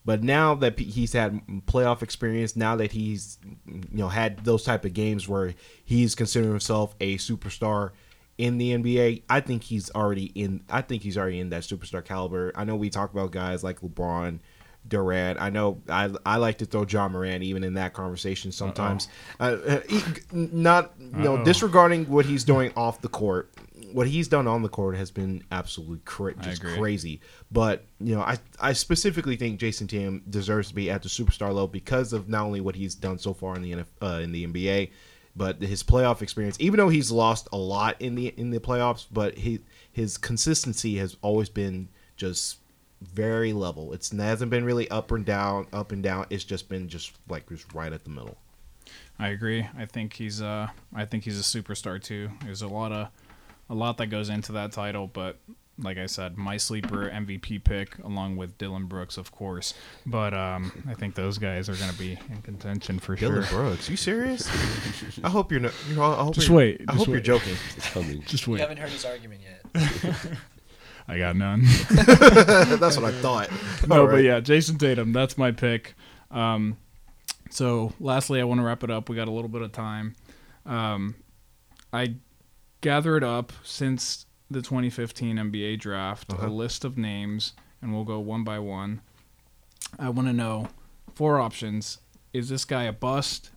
[0.06, 3.38] But now that he's had playoff experience, now that he's
[3.68, 5.54] you know had those type of games where
[5.86, 7.92] he's considering himself a superstar
[8.40, 10.64] in the NBA, I think he's already in.
[10.70, 12.54] I think he's already in that superstar caliber.
[12.56, 14.40] I know we talk about guys like LeBron,
[14.88, 15.40] Durant.
[15.40, 19.08] I know I I like to throw Ja Morant even in that conversation sometimes.
[19.40, 20.02] Uh, uh, he-
[20.32, 21.44] not no Uh-oh.
[21.44, 23.52] disregarding what he's doing off the court.
[23.94, 27.22] What he's done on the court has been absolutely cra- just crazy.
[27.52, 31.48] But you know, I I specifically think Jayson Tatum deserves to be at the superstar
[31.48, 34.32] level because of not only what he's done so far in the NF, uh, in
[34.32, 34.92] the NBA,
[35.36, 36.58] but his playoff experience.
[36.60, 39.60] Even though he's lost a lot in the in the playoffs, but he
[39.92, 42.59] his consistency has always been just
[43.02, 43.94] very level.
[43.94, 46.26] It's, it hasn't been really up and down, up and down.
[46.30, 48.38] It's just been just like just right at the middle.
[49.18, 49.68] I agree.
[49.78, 52.30] I think he's uh I think he's a superstar too.
[52.44, 53.10] There's a lot of
[53.70, 55.38] a lot that goes into that title, but
[55.82, 59.74] like I said, my sleeper MVP pick along with Dillon Brooks, of course.
[60.06, 63.62] But um I think those guys are going to be in contention for Dillon sure.
[63.64, 64.48] Brooks, you serious?
[65.24, 65.74] I hope you're not.
[65.90, 67.56] You know, I hope Just you're- wait, I just hope you're joking.
[67.78, 68.22] It's coming.
[68.24, 68.60] Just You wait.
[68.62, 69.42] haven't heard his argument
[69.74, 70.16] yet.
[71.10, 71.62] I got none.
[71.90, 73.50] That's what I thought.
[73.88, 75.96] no, All but yeah, Jayson Tatum, that's my pick.
[76.30, 76.78] Um,
[77.50, 79.10] so, lastly, I want to wrap it up.
[79.10, 80.16] We got a little bit of time.
[80.68, 81.16] Um,
[81.92, 82.16] I
[82.82, 86.46] gathered up since the 2015 NBA draft Uh-huh.
[86.46, 89.02] a list of names, and we'll go one by one.
[89.98, 90.68] I want to know
[91.16, 91.98] four options.
[92.34, 93.50] Is this guy a bust?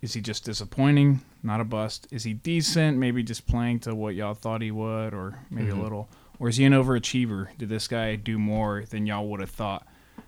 [0.00, 1.20] Is he just disappointing?
[1.42, 2.06] Not a bust.
[2.12, 2.96] Is he decent?
[2.98, 6.08] Maybe just playing to what y'all thought he would, or maybe a little.
[6.42, 7.56] Or is he an overachiever?
[7.56, 9.86] Did this guy do more than y'all would have thought?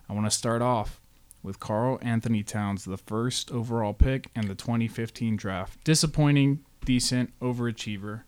[0.08, 1.00] I want to start off
[1.42, 5.82] with Karl-Anthony Towns, the first overall pick in the 2015 draft.
[5.82, 8.22] Disappointing, decent, overachiever.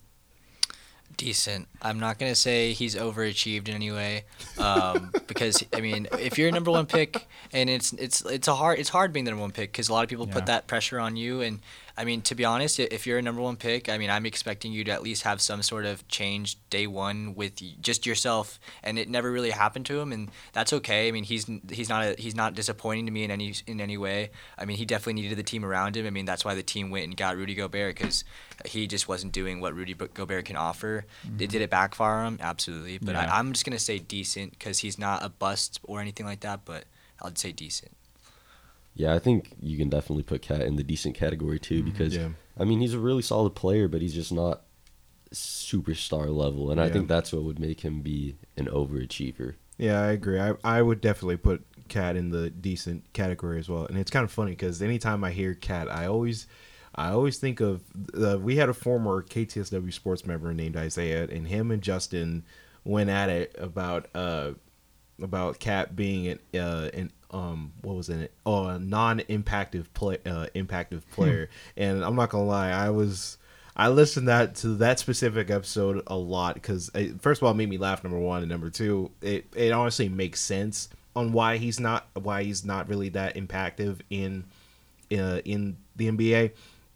[1.16, 1.68] decent.
[1.80, 4.24] I'm not gonna say he's overachieved in any way,
[4.59, 8.55] um, because I mean, if you're a number one pick, and it's it's it's a
[8.57, 10.34] hard it's hard being the number one pick because a lot of people Yeah.
[10.34, 11.41] put that pressure on you.
[11.41, 11.61] And
[11.99, 14.70] I mean, to be honest, if you're a number one pick, I mean, I'm expecting
[14.70, 18.99] you to at least have some sort of change day one with just yourself, and
[18.99, 21.09] it never really happened to him, and that's okay.
[21.09, 23.97] I mean, he's he's not a, he's not disappointing to me in any in any
[23.97, 24.30] way.
[24.59, 26.07] I mean, he definitely needed the team around him.
[26.07, 28.24] I mean, that's why the team went and got Rudy Gobert because
[28.66, 31.07] he just wasn't doing what Rudy Gobert can offer.
[31.22, 31.53] Did, mm-hmm.
[31.53, 32.38] did it backfire him?
[32.42, 32.99] Absolutely.
[32.99, 33.32] But Yeah.
[33.32, 36.66] I, I'm just gonna say decent because he's not a bust or anything like that.
[36.66, 36.84] But
[37.22, 37.97] I'd say decent.
[38.97, 42.30] Yeah, I think you can definitely put Cat in the decent category too because Yeah.
[42.59, 44.62] I mean he's a really solid player, but he's just not
[45.32, 49.55] superstar level, and I think that's what would make him be an overachiever.
[49.78, 50.40] Yeah, I agree.
[50.40, 53.84] I, I would definitely put Cat in the decent category as well.
[53.84, 56.47] And it's kind of funny because anytime I hear Cat, I always
[56.94, 57.82] I always think of
[58.18, 62.44] uh, we had a former KTSW sports member named Isaiah, and him and Justin
[62.84, 64.53] went at it about uh
[65.21, 70.47] about Cat being an uh an um what was it oh a non-impactive play uh
[70.55, 73.39] impactive player, and I'm not gonna lie, I was.
[73.79, 76.91] I listened that to that specific episode a lot because
[77.21, 78.03] first of all, it made me laugh.
[78.03, 82.43] Number one, and number two, it it honestly makes sense on why he's not why
[82.43, 84.45] he's not really that impactive in
[85.12, 86.53] uh, in the NBA.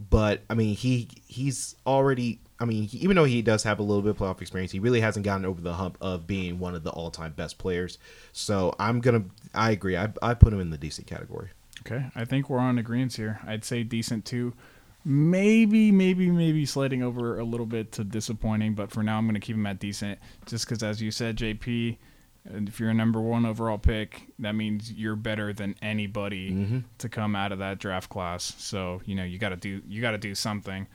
[0.09, 2.41] But I mean, he he's already.
[2.59, 4.79] I mean, he, even though he does have a little bit of playoff experience, he
[4.79, 7.99] really hasn't gotten over the hump of being one of the all time best players.
[8.33, 9.25] So I'm gonna.
[9.55, 9.97] I agree.
[9.97, 11.51] I I put him in the decent category.
[11.87, 13.41] Okay, I think we're on agreement here.
[13.47, 14.55] I'd say decent too.
[15.03, 19.35] Maybe, maybe, maybe sliding over a little bit to disappointing, but for now I'm going
[19.35, 20.19] to keep him at decent.
[20.45, 21.97] Just because, as you said, JP,
[22.45, 26.79] and if you're a number one overall pick, that means you're better than anybody mm-hmm.
[26.99, 28.55] to come out of that draft class.
[28.59, 30.87] So you know you got to do you got to do something,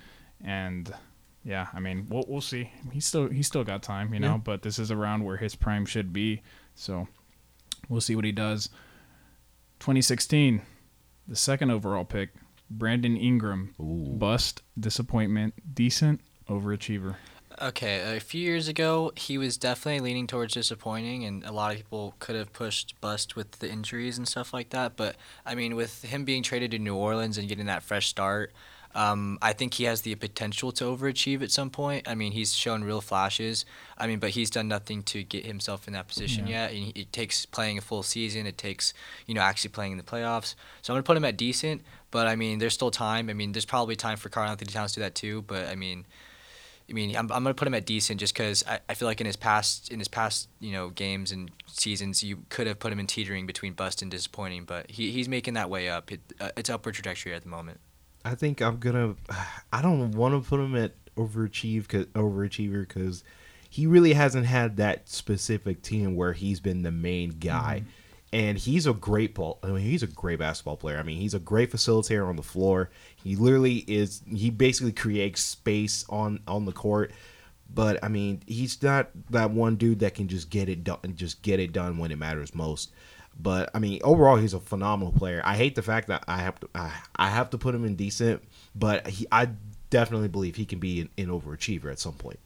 [0.43, 0.91] and
[1.43, 2.72] yeah, I mean we'll we'll see.
[2.91, 4.34] He's still he's still got time, you know.
[4.34, 4.38] Yeah.
[4.38, 6.41] But this is around where his prime should be,
[6.74, 7.08] so
[7.89, 8.70] we'll see what he does.
[9.80, 10.62] 2016,
[11.28, 12.30] the second overall pick,
[12.72, 17.18] Brandon Ingram, bust, disappointment, decent, overachiever.
[17.62, 21.78] Okay, a few years ago, he was definitely leaning towards disappointing, and a lot of
[21.78, 24.97] people could have pushed bust with the injuries and stuff like that.
[24.97, 28.51] But I mean, with him being traded to New Orleans and getting that fresh start,
[28.93, 32.08] um, I think he has the potential to overachieve at some point.
[32.10, 33.66] I mean, he's shown real flashes.
[33.97, 36.70] I mean, but he's done nothing to get himself in that position Yeah.
[36.70, 36.74] yet.
[36.74, 38.47] And it takes playing a full season.
[38.47, 38.93] It takes
[39.28, 40.56] you know actually playing in the playoffs.
[40.82, 41.84] So I'm gonna put him at decent.
[42.12, 43.30] But I mean, there's still time.
[43.30, 45.41] I mean, there's probably time for Karl-Anthony Towns to do that too.
[45.43, 46.06] But I mean.
[46.90, 49.20] I mean, I'm, I'm gonna put him at decent just because I, I feel like
[49.20, 52.92] in his past in his past you know games and seasons you could have put
[52.92, 56.12] him in teetering between bust and disappointing, but he, he's making that way up.
[56.12, 57.80] It, uh, it's upward trajectory at the moment.
[58.24, 59.16] I think I'm gonna.
[59.74, 63.24] I don't want to put him at overachieve, cause, overachiever, because
[63.70, 67.84] he really hasn't had that specific team where he's been the main guy.
[68.34, 69.60] And he's a great ball.
[69.64, 70.98] I mean, he's a great basketball player.
[70.98, 72.90] I mean, he's a great facilitator on the floor.
[73.16, 74.24] He literally is.
[74.28, 77.12] He basically creates space on on the court.
[77.74, 81.42] But I mean, he's not that one dude that can just get it done, just
[81.42, 82.92] get it done when it matters most.
[83.40, 85.42] But I mean, overall, he's a phenomenal player.
[85.44, 87.96] I hate the fact that I have to, I, I have to put him in
[87.96, 88.44] decent,
[88.76, 89.50] but he, I
[89.90, 92.40] definitely believe he can be an, an overachiever at some point.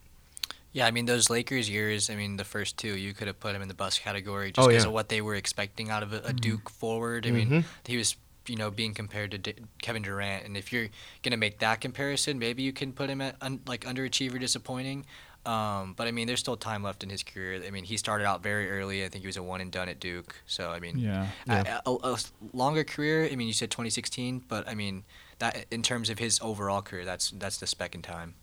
[0.71, 2.09] Yeah, I mean those Lakers years.
[2.09, 4.65] I mean the first two, you could have put him in the bust category just
[4.65, 4.87] Oh, because yeah.
[4.89, 7.25] of what they were expecting out of a, a Duke forward.
[7.25, 8.15] I mean, he was
[8.47, 10.89] you know being compared to D- Kevin Durant, and if you're
[11.23, 15.05] gonna make that comparison, maybe you can put him at un- like underachiever, disappointing.
[15.45, 17.63] Um, but I mean, there's still time left in his career.
[17.65, 19.05] I mean, he started out very early.
[19.05, 20.35] I think he was a one and done at Duke.
[20.45, 21.27] So I mean, Yeah.
[21.47, 22.17] a, a, a
[22.53, 23.27] longer career.
[23.31, 25.03] I mean, you said 2016, but I mean
[25.39, 28.35] that in terms of his overall career, that's that's the spec in time.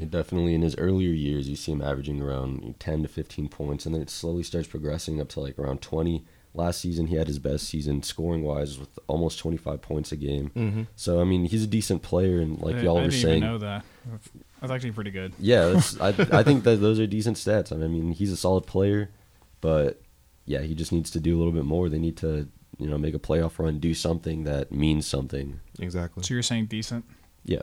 [0.00, 3.86] It definitely in his earlier years, you see him averaging around 10 to 15 points,
[3.86, 6.24] and then it slowly starts progressing up to like around 20.
[6.54, 10.50] Last season, he had his best season scoring wise with almost 25 points a game.
[10.56, 10.82] Mm-hmm.
[10.96, 13.36] So I mean, he's a decent player, and like I, y'all I were didn't saying,
[13.38, 13.84] even know that.
[14.60, 15.34] That's actually pretty good.
[15.38, 17.72] yeah, that's, I I think that those are decent stats.
[17.72, 19.10] I mean, he's a solid player,
[19.60, 20.00] but
[20.46, 21.88] yeah, he just needs to do a little bit more.
[21.88, 25.60] They need to you know make a playoff run, do something that means something.
[25.78, 26.22] Exactly.
[26.22, 27.04] So you're saying decent?
[27.44, 27.62] Yeah.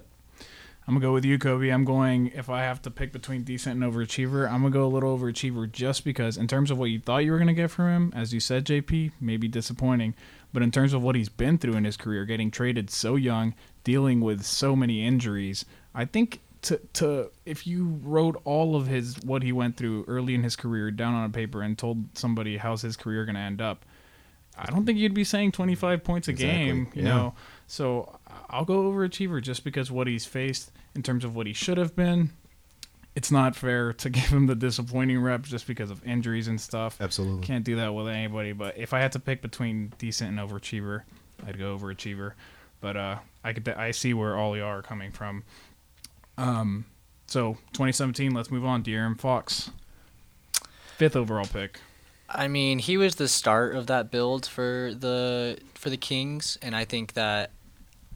[0.88, 1.74] I'm gonna go with you, Koby.
[1.74, 4.88] I'm going if I have to pick between decent and overachiever, I'm gonna go a
[4.88, 7.88] little overachiever just because in terms of what you thought you were gonna get from
[7.90, 10.14] him, as you said, JP, maybe disappointing.
[10.54, 13.56] But in terms of what he's been through in his career, getting traded so young,
[13.84, 19.20] dealing with so many injuries, I think to to if you wrote all of his
[19.24, 22.58] what he went through early in his career down on a paper and told somebody
[22.58, 23.86] how's his career gonna end up,
[24.58, 27.08] I don't think you'd be saying 25 points a Exactly, game, you yeah.
[27.08, 27.34] know.
[27.68, 28.18] So
[28.50, 31.96] I'll go overachiever just because what he's faced in terms of what he should have
[31.96, 32.32] been,
[33.16, 36.98] it's not fair to give him the disappointing rep just because of injuries and stuff.
[37.00, 37.46] Absolutely.
[37.46, 38.54] Can't do that with anybody.
[38.54, 41.04] But if I had to pick between decent and overachiever,
[41.46, 42.34] I'd go overachiever.
[42.82, 45.44] But uh, I could I see where all y'all are coming from.
[46.38, 46.86] Um,
[47.28, 48.34] so 2017.
[48.34, 48.84] Let's move on.
[48.84, 49.72] De'Aaron Fox,
[50.98, 51.80] fifth overall pick.
[52.30, 56.76] I mean, he was the start of that build for the for the Kings, and
[56.76, 57.52] I think that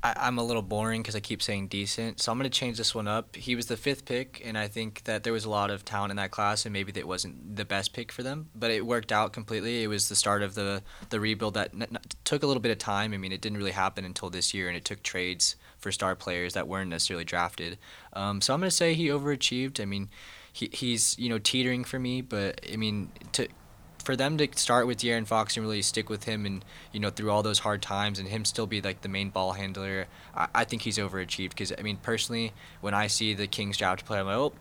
[0.04, 2.22] I, I'm a little boring because I keep saying decent.
[2.22, 3.36] So I'm going to change this one up.
[3.36, 6.12] He was the fifth pick, and I think that there was a lot of talent
[6.12, 9.12] in that class, and maybe that wasn't the best pick for them, but it worked
[9.12, 9.84] out completely.
[9.84, 12.72] It was the start of the the rebuild that n- n- took a little bit
[12.72, 13.14] of time.
[13.14, 16.16] I mean, it didn't really happen until this year, and it took trades for star
[16.16, 17.78] players that weren't necessarily drafted.
[18.14, 19.82] Um, so I'm going to say he overachieved.
[19.82, 20.10] I mean,
[20.52, 23.48] he, he's you know teetering for me, but I mean to
[24.04, 27.10] for them to start with De'Aaron Fox and really stick with him and you know
[27.10, 30.48] through all those hard times and him still be like the main ball handler, I,
[30.56, 34.22] I think he's overachieved because I mean personally when I see the Kings draft player,
[34.22, 34.54] I'm like oh.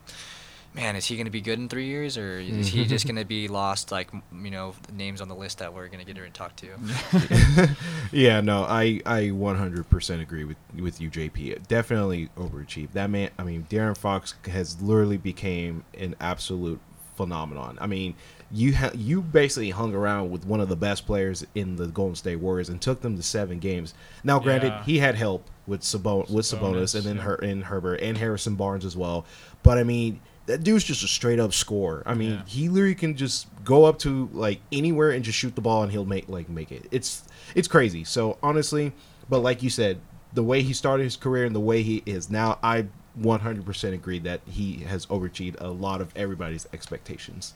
[0.74, 2.90] Man, is he going to be good in three years, or is he mm-hmm.
[2.90, 5.98] just going to be lost like you know names on the list that we're going
[5.98, 6.68] to get her and talk to?
[8.12, 11.66] Yeah, no, I I 100% agree with with you, JP.
[11.68, 12.92] Definitely overachieved.
[12.92, 16.80] That man, I mean, De'Aaron Fox has literally became an absolute
[17.16, 17.78] phenomenon.
[17.80, 18.14] I mean,
[18.50, 22.14] you ha- you basically hung around with one of the best players in the Golden
[22.16, 23.92] State Warriors and took them to seven games.
[24.24, 24.84] Now, granted, Yeah.
[24.84, 27.22] he had help with Sabon- with Sabonis, Sabonis, and then yeah.
[27.22, 29.26] her and Huerter and Harrison Barnes as well.
[29.62, 32.02] But I mean, that dude's just a straight up scorer.
[32.06, 32.42] I mean, Yeah.
[32.46, 35.92] he literally can just go up to like anywhere and just shoot the ball and
[35.92, 36.86] he'll make like make it.
[36.90, 37.22] It's
[37.54, 38.02] it's crazy.
[38.04, 38.92] So honestly,
[39.28, 39.98] but like you said,
[40.32, 42.86] the way he started his career and the way he is now, I
[43.20, 47.52] 100% agree that he has overachieved a lot of everybody's expectations.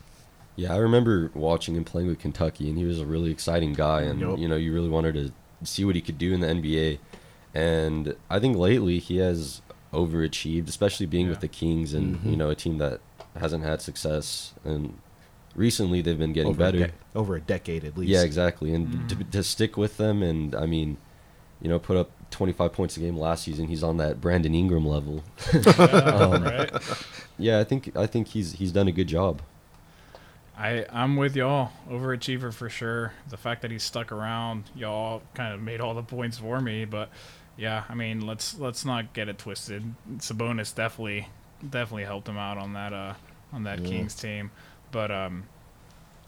[0.56, 4.02] Yeah, I remember watching him playing with Kentucky, and he was a really exciting guy,
[4.02, 4.38] and Yup.
[4.38, 5.32] you know, you really wanted to
[5.66, 6.98] see what he could do in the NBA.
[7.54, 12.30] And I think lately he has overachieved, especially being with the Kings and Mm-hmm.
[12.30, 13.00] you know a team that
[13.38, 14.54] hasn't had success.
[14.64, 14.98] And
[15.54, 16.78] recently they've been getting over better.
[16.84, 18.10] A de- over a decade at least.
[18.10, 18.74] Yeah, exactly.
[18.74, 20.96] And to, to stick with them, and I mean,
[21.60, 23.68] you know, put up 25 points a game last season.
[23.68, 25.22] He's on that Brandon Ingram level.
[25.78, 26.70] Um, right?
[27.38, 29.42] Yeah, I think I think he's he's done a good job.
[30.62, 31.72] I I'm with y'all.
[31.90, 33.12] Overachiever for sure.
[33.28, 36.84] The fact that he stuck around, y'all kind of made all the points for me.
[36.84, 37.08] But
[37.56, 39.82] yeah, I mean, let's let's not get it twisted.
[40.18, 41.28] Sabonis definitely
[41.68, 43.14] definitely helped him out on that uh
[43.52, 44.50] on that Kings team.
[44.92, 45.44] But um,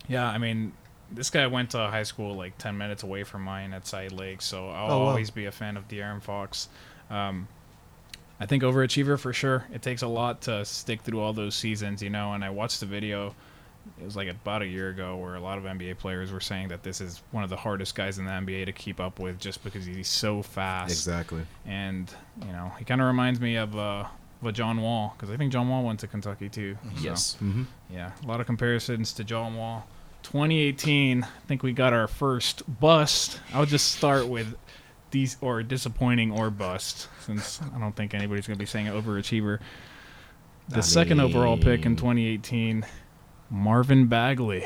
[0.08, 0.72] yeah, I mean,
[1.12, 4.42] this guy went to high school like ten minutes away from mine at Side Lake,
[4.42, 5.06] so I'll Oh, wow.
[5.10, 6.68] always be a fan of De'Aaron Fox.
[7.08, 7.46] Um,
[8.40, 9.66] I think overachiever for sure.
[9.72, 12.32] It takes a lot to stick through all those seasons, you know.
[12.32, 13.34] And I watched the video.
[14.00, 16.68] It was like about a year ago where a lot of NBA players were saying
[16.68, 19.38] that this is one of the hardest guys in the NBA to keep up with,
[19.38, 20.90] just because he's so fast.
[20.90, 21.42] Exactly.
[21.66, 22.10] And
[22.40, 24.06] you know, he kind of reminds me of uh,
[24.40, 26.76] of a John Wall because I think John Wall went to Kentucky too.
[26.96, 27.36] So, Yes.
[27.42, 27.64] Mm-hmm.
[27.90, 29.86] yeah, a lot of comparisons to John Wall.
[30.22, 33.40] 2018, I think we got our first bust.
[33.52, 34.54] I'll just start with
[35.10, 39.58] these or disappointing or bust, since I don't think anybody's gonna be saying overachiever.
[40.70, 42.86] The I second overall pick in 2018,
[43.50, 44.64] Marvin Bagley.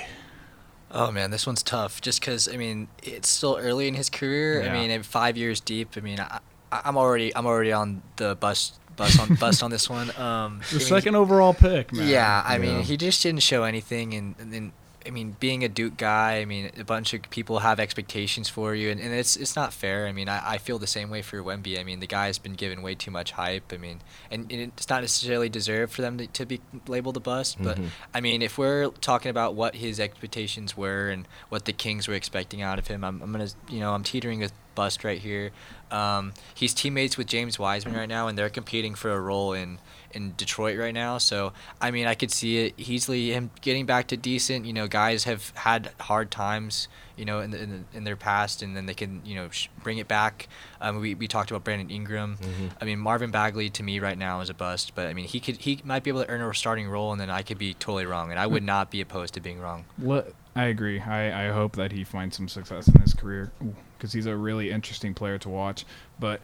[0.90, 2.00] Oh man, this one's tough.
[2.00, 4.62] Just because I mean it's still early in his career.
[4.62, 4.72] Yeah.
[4.72, 5.90] I mean, five years deep.
[5.96, 6.38] I mean, I,
[6.72, 10.10] I- I'm already I'm already on the bus bus on bust on this one.
[10.16, 12.08] Um, I The mean, second overall pick, man.
[12.08, 12.58] Yeah, I Yeah.
[12.58, 14.72] mean, he just didn't show anything, and, and then
[15.06, 18.74] I mean, being a Duke guy, I mean, a bunch of people have expectations for
[18.74, 20.06] you, and, and it's it's not fair.
[20.06, 21.78] I mean, I, I feel the same way for Wemby.
[21.78, 23.72] I mean, the guy's been given way too much hype.
[23.72, 27.20] I mean, and, and it's not necessarily deserved for them to, to be labeled a
[27.20, 27.88] bust, but mm-hmm.
[28.12, 32.14] I mean, if we're talking about what his expectations were and what the Kings were
[32.14, 35.50] expecting out of him, I'm, I'm gonna, you know, I'm teetering with bust right here.
[35.90, 39.78] Um, he's teammates with James Wiseman right now, and they're competing for a role in
[40.12, 41.18] in Detroit right now.
[41.18, 44.66] So I mean, I could see it easily him getting back to decent.
[44.66, 48.16] You know, guys have had hard times, you know, in the, in, the, in their
[48.16, 50.48] past, and then they can you know sh- bring it back.
[50.80, 52.38] Um, we we talked about Brandon Ingram.
[52.80, 55.40] I mean, Marvin Bagley to me right now is a bust, but I mean he
[55.40, 57.74] could he might be able to earn a starting role, and then I could be
[57.74, 59.84] totally wrong, and I would not be opposed to being wrong.
[59.98, 61.00] Let- I agree.
[61.00, 63.52] I, I hope that he finds some success in his career
[63.96, 65.84] because he's a really interesting player to watch.
[66.18, 66.40] But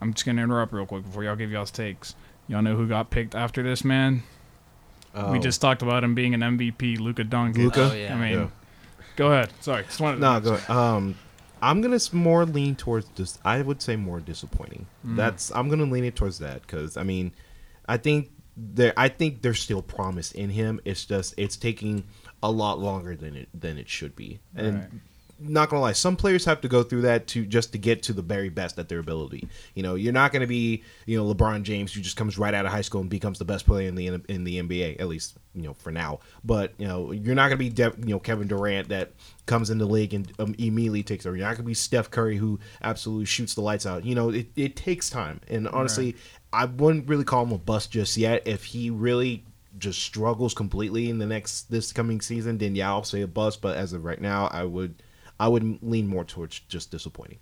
[0.00, 2.14] I'm just gonna interrupt real quick before y'all give y'all's takes.
[2.48, 4.22] Y'all know who got picked after this man?
[5.14, 5.38] We Oh.
[5.38, 7.58] just talked about him being an MVP, Luka Doncic.
[7.58, 7.90] Luka?
[7.92, 8.14] Oh, yeah.
[8.14, 8.48] I mean, Yeah.
[9.16, 9.52] go ahead.
[9.60, 10.58] Sorry, just wanted No, go.
[10.74, 11.16] Um,
[11.60, 13.38] I'm gonna s- more lean towards this.
[13.44, 14.86] I would say more disappointing.
[15.04, 17.32] That's I'm gonna lean it towards that because I mean,
[17.86, 18.94] I think there.
[18.96, 20.80] I think there's still promise in him.
[20.86, 22.04] It's just it's taking
[22.42, 24.40] a lot longer than it than it should be.
[24.54, 24.88] And Right.
[25.44, 28.12] not gonna lie, some players have to go through that to just to get to
[28.12, 29.48] the very best at their ability.
[29.74, 32.64] You know, you're not gonna be you know LeBron James who just comes right out
[32.66, 35.36] of high school and becomes the best player in the in the NBA at least
[35.54, 36.20] you know for now.
[36.44, 39.12] But you know, you're not gonna be De- you know Kevin Durant that
[39.46, 41.36] comes in the league and um, immediately takes over.
[41.36, 44.04] You're not gonna be Steph Curry who absolutely shoots the lights out.
[44.04, 46.14] You know, it, it takes time, and honestly,
[46.52, 48.46] I wouldn't really call him a bust just yet.
[48.46, 49.44] If he really
[49.78, 53.60] just struggles completely in the next this coming season, then yeah, I'll say a bust.
[53.60, 55.02] But as of right now, I would
[55.38, 57.38] I would lean more towards just disappointing.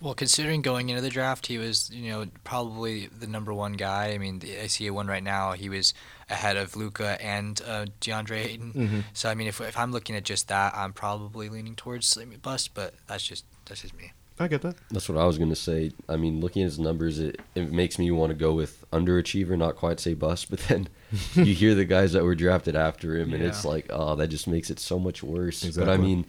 [0.00, 4.08] Well, considering going into the draft, he was, you know, probably the number one guy.
[4.08, 5.52] I mean, the, I see one right now.
[5.52, 5.94] He was
[6.28, 8.72] ahead of Luka and uh, DeAndre Ayton.
[8.72, 9.00] Mm-hmm.
[9.12, 12.74] So, I mean, if, if I'm looking at just that, I'm probably leaning towards bust.
[12.74, 14.12] But that's just that's just me.
[14.42, 14.74] I get that.
[14.90, 15.92] That's what I was gonna say.
[16.08, 19.56] I mean, looking at his numbers, it, it makes me want to go with underachiever,
[19.56, 20.50] not quite say bust.
[20.50, 20.88] But then
[21.34, 24.48] you hear the guys that were drafted after him, and it's like, oh, that just
[24.48, 25.64] makes it so much worse.
[25.76, 26.26] But I mean,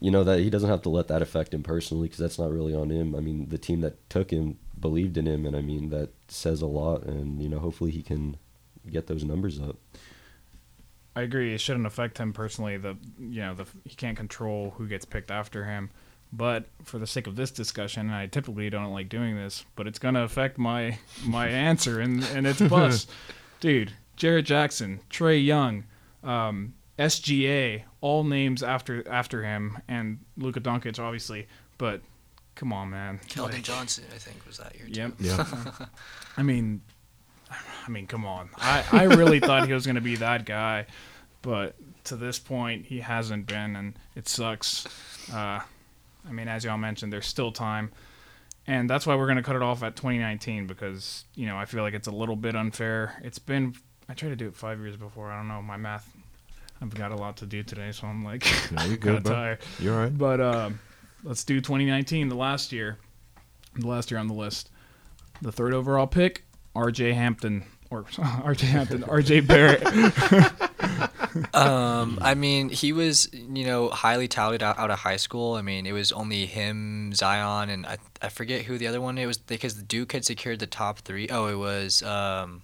[0.00, 2.50] you know that he doesn't have to let that affect him personally because that's not
[2.50, 3.14] really on him.
[3.14, 6.62] I mean, the team that took him believed in him, and I mean that says
[6.62, 7.02] a lot.
[7.02, 8.38] And you know, hopefully he can
[8.88, 9.76] get those numbers up.
[11.14, 11.52] I agree.
[11.52, 12.78] It shouldn't affect him personally.
[12.78, 15.90] The you know the he can't control who gets picked after him.
[16.32, 19.86] But for the sake of this discussion, and I typically don't like doing this, but
[19.88, 23.10] it's gonna affect my my answer, and and it's bust,
[23.60, 23.92] dude.
[24.16, 25.84] Jaren Jackson, Trae Young,
[26.22, 31.48] um, SGA, all names after after him, and Luka Doncic, obviously.
[31.78, 32.02] But
[32.54, 33.18] come on, man.
[33.28, 35.00] Keldon Like- Johnson, I think, was that year too.
[35.00, 35.12] Yep.
[35.18, 35.86] Yeah.
[36.36, 36.82] I mean,
[37.50, 38.50] I mean, come on.
[38.58, 40.86] I, I really thought he was going to be that guy,
[41.42, 41.74] but
[42.04, 44.86] to this point, he hasn't been, and it sucks.
[45.32, 45.60] Uh,
[46.28, 47.90] I mean, as y'all mentioned, there's still time,
[48.66, 51.64] and that's why we're going to cut it off at 2019 because you know I
[51.64, 53.20] feel like it's a little bit unfair.
[53.22, 53.74] It's been
[54.08, 55.30] I tried to do it five years before.
[55.30, 56.10] I don't know my math.
[56.82, 59.58] I've got a lot to do today, so I'm like No, you're good, tired.
[59.78, 60.16] You're all right.
[60.16, 60.80] But um,
[61.22, 62.98] let's do 2019, the last year,
[63.76, 64.70] the last year on the list.
[65.42, 66.44] The third overall pick,
[66.74, 67.12] R.J.
[67.12, 68.04] Hampton or
[68.44, 68.66] R.J.
[68.66, 69.40] Hampton, R.J.
[69.40, 69.82] Barrett.
[71.54, 75.54] Um, I mean, he was, you know, highly touted out, out of high school.
[75.54, 79.18] I mean, it was only him, Zion, and I, I forget who the other one
[79.18, 81.28] it was because the Duke had secured the top three.
[81.28, 82.62] Oh, it was um,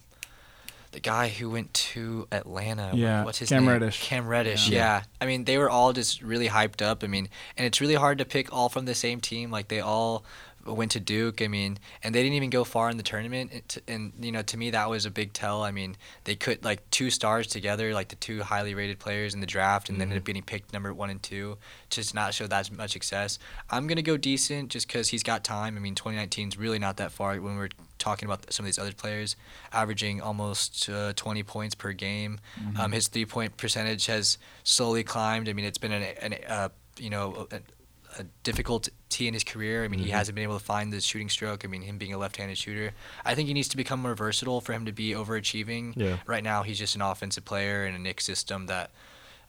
[0.93, 2.93] the guy who went to Atlanta.
[2.95, 3.73] Yeah, what's his Cam name?
[3.73, 4.03] Reddish.
[4.03, 4.69] Cam Reddish.
[4.69, 5.03] Yeah.
[5.21, 7.05] I mean, they were all just really hyped up.
[7.05, 9.51] I mean, and it's really hard to pick all from the same team.
[9.51, 10.25] Like they all
[10.67, 11.43] went to Duke.
[11.43, 13.79] I mean, and they didn't even go far in the tournament.
[13.89, 15.63] And you know, to me, that was a big tell.
[15.63, 19.41] I mean, they could like two stars together, like the two highly rated players in
[19.41, 21.59] the draft, and then ended up getting picked number one and two,
[21.91, 23.39] just not show that much success.
[23.71, 25.77] I'm gonna go decent just because he's got time.
[25.77, 28.79] I mean, 2019 is really not that far when we're talking about some of these
[28.79, 29.37] other players,
[29.73, 32.39] averaging almost uh, 20 points per game.
[32.79, 35.49] Um, his three point percentage has slowly climbed.
[35.49, 37.49] I mean, it's been an, an uh, you know.
[38.19, 38.91] A, a difficulty
[39.21, 39.85] in his career.
[39.85, 41.65] I mean, he hasn't been able to find the shooting stroke.
[41.65, 42.93] I mean, him being a left-handed shooter.
[43.25, 45.95] I think he needs to become more versatile for him to be overachieving.
[45.97, 46.19] Yeah.
[46.27, 48.91] Right now, he's just an offensive player in a Knicks system that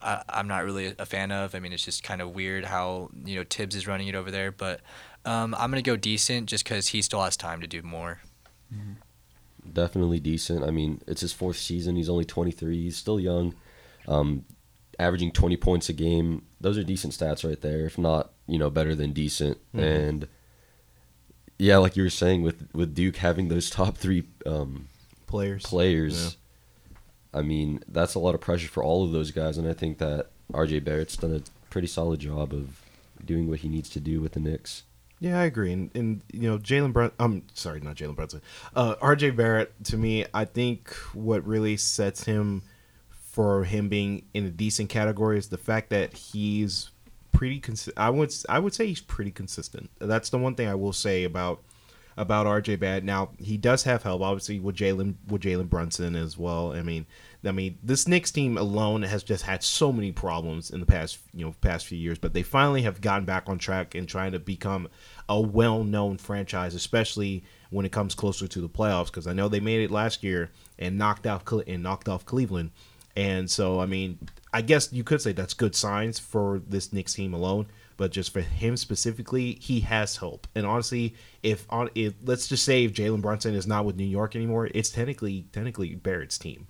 [0.02, 1.56] I, I'm not really a fan of.
[1.56, 4.32] I mean, it's just kind of weird how you know Thibs is running it over
[4.32, 4.52] there.
[4.52, 4.82] But
[5.26, 8.22] um, I'm gonna go decent just because he still has time to do more.
[9.74, 10.64] definitely decent.
[10.64, 11.96] I mean, it's his fourth season.
[11.96, 12.84] He's only 23.
[12.84, 13.56] He's still young.
[14.08, 14.46] Um,
[15.00, 16.44] averaging 20 points a game.
[16.62, 17.86] Those are decent stats right there.
[17.86, 19.58] If not, you know, better than decent.
[19.74, 20.28] And
[21.58, 24.88] yeah, like you were saying with with Duke having those top three um,
[25.28, 25.64] Players.
[25.64, 26.38] players.
[27.34, 29.98] I mean, that's a lot of pressure for all of those guys, and I think
[30.00, 32.82] that RJ Barrett's done a pretty solid job of
[33.24, 34.84] doing what he needs to do with the Knicks.
[35.20, 37.12] Yeah, I agree, and and you know Jalen Brun.
[37.20, 38.42] I'm sorry, not Jalen Brunson.
[38.76, 39.32] Uh, R.J.
[39.32, 39.74] Barrett.
[39.86, 42.62] To me, I think what really sets him
[43.10, 46.90] for him being in a decent category is the fact that he's
[47.38, 47.62] pretty.
[47.62, 49.90] Consi- I would I would say he's pretty consistent.
[50.00, 51.62] That's the one thing I will say about
[52.18, 53.04] about RJ Barrett.
[53.04, 56.74] Now he does have help, obviously, with Jalen with Jalen Brunson as well.
[56.74, 57.06] I mean,
[57.46, 61.20] I mean, this Knicks team alone has just had so many problems in the past,
[61.34, 62.18] you know, past few years.
[62.18, 64.90] But they finally have gotten back on track and trying to become
[65.30, 69.08] a well-known franchise, especially when it comes closer to the playoffs.
[69.08, 72.72] Because I know they made it last year and knocked out and knocked off Cleveland.
[73.18, 74.20] And so, I mean,
[74.54, 77.66] I guess you could say that's good signs for this Knicks team alone.
[77.98, 80.46] But just for him specifically, he has help.
[80.54, 84.06] And honestly, if on if let's just say if Jalen Brunson is not with New
[84.06, 86.68] York anymore, it's technically technically Barrett's team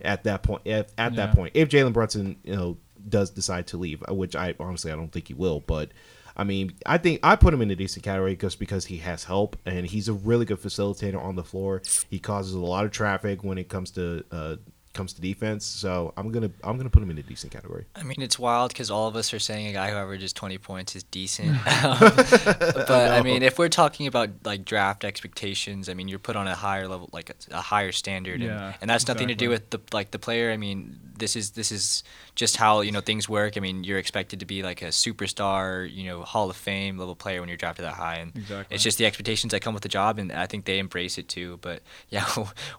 [0.00, 0.66] at that point.
[0.66, 1.26] At, at Yeah.
[1.26, 4.90] that point, if Jalen Brunson you know does decide to leave, uh, which I honestly
[4.90, 5.90] I don't think he will, but.
[6.36, 9.24] I mean, I think I put him in a decent category just because he has
[9.24, 11.82] help and he's a really good facilitator on the floor.
[12.08, 14.56] He causes a lot of traffic when it comes to uh,
[14.92, 15.64] comes to defense.
[15.64, 17.86] So I'm gonna I'm gonna put him in a decent category.
[17.94, 20.58] I mean, it's wild because all of us are saying a guy who averages 20
[20.58, 21.56] points is decent.
[21.80, 26.36] Um, but I mean, if we're talking about like draft expectations, I mean, you're put
[26.36, 29.34] on a higher level, like a, a higher standard, and, Yeah, and that's nothing to
[29.34, 30.50] do with the like the player.
[30.50, 32.02] I mean, this is this is
[32.34, 33.56] just how you know things work.
[33.56, 37.14] I mean, you're expected to be like a superstar, you know, Hall of Fame level
[37.14, 38.74] player when you're drafted that high, and Exactly.
[38.74, 41.28] it's just the expectations that come with the job, and I think they embrace it
[41.28, 41.58] too.
[41.62, 42.26] But yeah,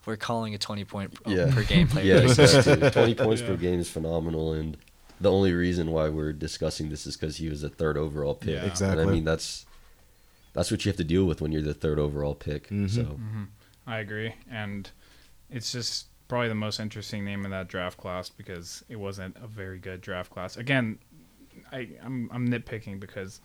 [0.06, 1.50] we're calling a 20 point Yeah.
[1.54, 2.06] per game player.
[2.18, 2.90] Yeah, exactly.
[2.92, 4.54] 20 points per game is phenomenal.
[4.54, 4.76] And
[5.22, 8.50] the only reason why we're discussing this is because he was a third overall pick.
[8.56, 8.62] Yeah.
[8.64, 9.04] And Exactly.
[9.04, 9.66] I mean, that's
[10.54, 12.68] that's what you have to deal with when you're the third overall pick.
[12.70, 12.90] Mhm.
[12.90, 13.18] So
[13.88, 14.90] I agree, and
[15.50, 19.48] it's just probably the most interesting name in that draft class because it wasn't a
[19.48, 20.56] very good draft class.
[20.56, 20.98] Again,
[21.74, 23.42] I, I'm I'm nitpicking because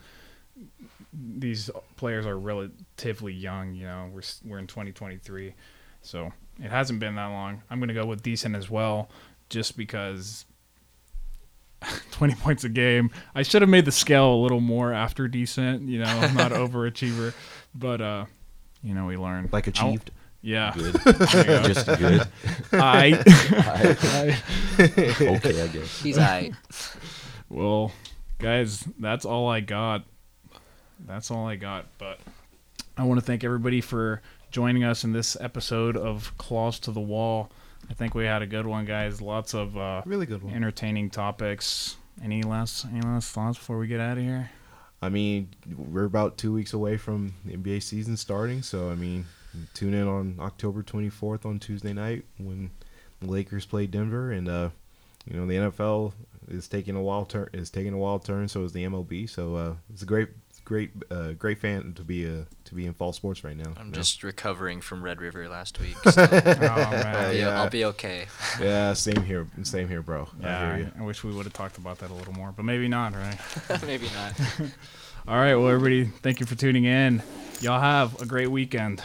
[1.13, 3.75] these players are relatively young.
[3.75, 5.53] You know, we're we're in 2023,
[6.03, 6.33] so
[6.63, 7.61] it hasn't been that long.
[7.71, 9.11] I'm gonna go with decent as well,
[9.51, 10.45] just because.
[12.13, 13.11] 20 points a game.
[13.35, 16.51] I should have made the scale a little more after decent, you know, I'm not
[16.53, 17.35] overachiever,
[17.75, 18.25] but uh
[18.83, 20.11] you know, we learned Like achieved.
[20.47, 20.73] Yeah.
[20.75, 20.93] good.
[21.05, 21.63] Go.
[21.65, 22.27] Just good.
[22.73, 23.19] I,
[23.53, 24.43] I-
[24.81, 26.01] okay, I guess.
[26.03, 26.53] He's I.
[27.49, 27.93] well,
[28.39, 30.05] guys, that's all I got.
[31.07, 31.87] That's all I got.
[31.99, 32.21] But
[32.97, 37.01] I want to thank everybody for joining us in this episode of Claws to the
[37.01, 37.51] Wall.
[37.91, 39.21] I think we had a good one, guys.
[39.21, 40.55] Lots of uh, Really good one.
[40.55, 41.97] entertaining topics.
[42.23, 44.51] Any last any last thoughts before we get out of here?
[45.03, 49.27] I mean, we're about two weeks away from the NBA season starting, so I mean,
[49.75, 52.71] tune in on October 24th on Tuesday night when
[53.21, 54.71] the Lakers play Denver, and uh,
[55.27, 56.13] you know the NFL
[56.49, 57.49] is taking a wild turn.
[57.53, 58.49] Is taking a wild turn.
[58.49, 59.29] So is the MLB.
[59.29, 60.29] So uh, it's a great,
[60.65, 63.73] great, uh, great fan to be uh, to be in fall sports right now.
[63.77, 63.97] I'm you know?
[63.97, 65.97] just recovering from Red River last week.
[66.11, 67.61] So I'll, Oh be, yeah.
[67.61, 68.27] I'll be okay.
[68.61, 70.29] yeah, same here, same here, bro.
[70.43, 70.77] I yeah.
[70.77, 70.93] hear you.
[70.97, 73.15] I, I wish we would have talked about that a little more, but maybe not,
[73.15, 73.39] right?
[73.87, 74.41] Maybe not.
[75.29, 77.21] All right, well, everybody, thank you for tuning in.
[77.61, 79.03] Y'all have a great weekend.